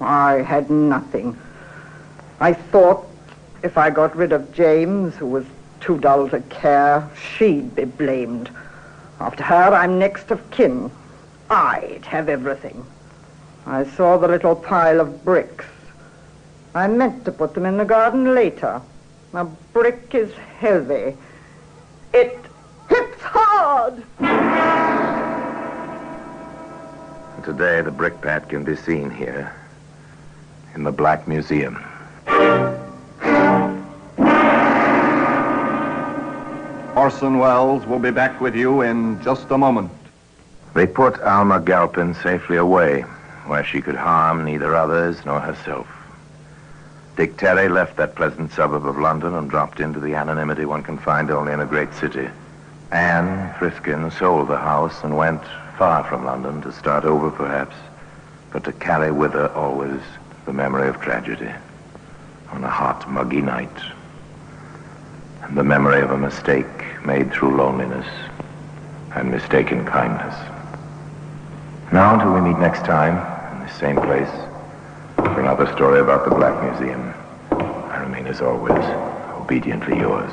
I 0.00 0.42
had 0.42 0.70
nothing. 0.70 1.36
I 2.40 2.52
thought 2.52 3.06
if 3.62 3.78
I 3.78 3.90
got 3.90 4.14
rid 4.14 4.32
of 4.32 4.52
James, 4.52 5.14
who 5.14 5.26
was 5.26 5.46
too 5.80 5.98
dull 5.98 6.28
to 6.30 6.40
care, 6.40 7.08
she'd 7.16 7.74
be 7.74 7.84
blamed. 7.84 8.50
After 9.20 9.42
her, 9.42 9.74
I'm 9.74 9.98
next 9.98 10.30
of 10.30 10.50
kin. 10.50 10.90
I'd 11.48 12.04
have 12.04 12.28
everything. 12.28 12.84
I 13.66 13.84
saw 13.84 14.18
the 14.18 14.28
little 14.28 14.54
pile 14.54 15.00
of 15.00 15.24
bricks. 15.24 15.64
I 16.74 16.88
meant 16.88 17.24
to 17.24 17.32
put 17.32 17.54
them 17.54 17.64
in 17.64 17.78
the 17.78 17.84
garden 17.84 18.34
later. 18.34 18.82
A 19.32 19.44
brick 19.44 20.14
is 20.14 20.32
heavy. 20.58 21.16
It 22.12 22.45
hits 23.56 23.64
hard. 23.64 24.02
And 27.36 27.44
today, 27.44 27.82
the 27.82 27.90
brickbat 27.90 28.48
can 28.48 28.64
be 28.64 28.76
seen 28.76 29.10
here 29.10 29.54
in 30.74 30.84
the 30.84 30.92
Black 30.92 31.26
Museum. 31.26 31.82
Orson 36.96 37.38
Welles 37.38 37.86
will 37.86 37.98
be 37.98 38.10
back 38.10 38.40
with 38.40 38.56
you 38.56 38.80
in 38.80 39.22
just 39.22 39.50
a 39.50 39.58
moment. 39.58 39.90
They 40.74 40.86
put 40.86 41.20
Alma 41.20 41.60
Galpin 41.60 42.14
safely 42.14 42.56
away, 42.56 43.02
where 43.46 43.64
she 43.64 43.80
could 43.80 43.94
harm 43.94 44.44
neither 44.44 44.74
others 44.74 45.24
nor 45.24 45.40
herself. 45.40 45.86
Dick 47.16 47.36
Terry 47.38 47.68
left 47.68 47.96
that 47.96 48.14
pleasant 48.14 48.52
suburb 48.52 48.86
of 48.86 48.98
London 48.98 49.34
and 49.34 49.48
dropped 49.48 49.80
into 49.80 50.00
the 50.00 50.14
anonymity 50.14 50.66
one 50.66 50.82
can 50.82 50.98
find 50.98 51.30
only 51.30 51.52
in 51.52 51.60
a 51.60 51.66
great 51.66 51.94
city. 51.94 52.28
Anne 52.92 53.52
Friskin 53.58 54.10
sold 54.12 54.48
the 54.48 54.56
house 54.56 55.02
and 55.02 55.16
went 55.16 55.42
far 55.76 56.04
from 56.04 56.24
London 56.24 56.62
to 56.62 56.72
start 56.72 57.04
over, 57.04 57.30
perhaps, 57.30 57.74
but 58.52 58.62
to 58.64 58.72
carry 58.72 59.10
with 59.10 59.32
her 59.32 59.48
always 59.54 60.00
the 60.44 60.52
memory 60.52 60.88
of 60.88 61.00
tragedy 61.00 61.50
on 62.52 62.62
a 62.62 62.70
hot, 62.70 63.10
muggy 63.10 63.42
night, 63.42 63.76
and 65.42 65.58
the 65.58 65.64
memory 65.64 66.00
of 66.00 66.12
a 66.12 66.16
mistake 66.16 66.66
made 67.04 67.32
through 67.32 67.56
loneliness 67.56 68.06
and 69.14 69.30
mistaken 69.30 69.84
kindness. 69.84 70.34
Now, 71.92 72.14
until 72.14 72.34
we 72.34 72.40
meet 72.40 72.58
next 72.58 72.84
time 72.84 73.16
in 73.56 73.66
the 73.66 73.72
same 73.74 73.96
place 73.96 74.30
for 75.16 75.40
another 75.40 75.66
story 75.72 76.00
about 76.00 76.24
the 76.28 76.34
Black 76.34 76.62
Museum, 76.62 77.12
I 77.50 77.98
remain 78.00 78.26
as 78.26 78.40
always 78.40 78.84
obediently 79.40 79.98
yours. 79.98 80.32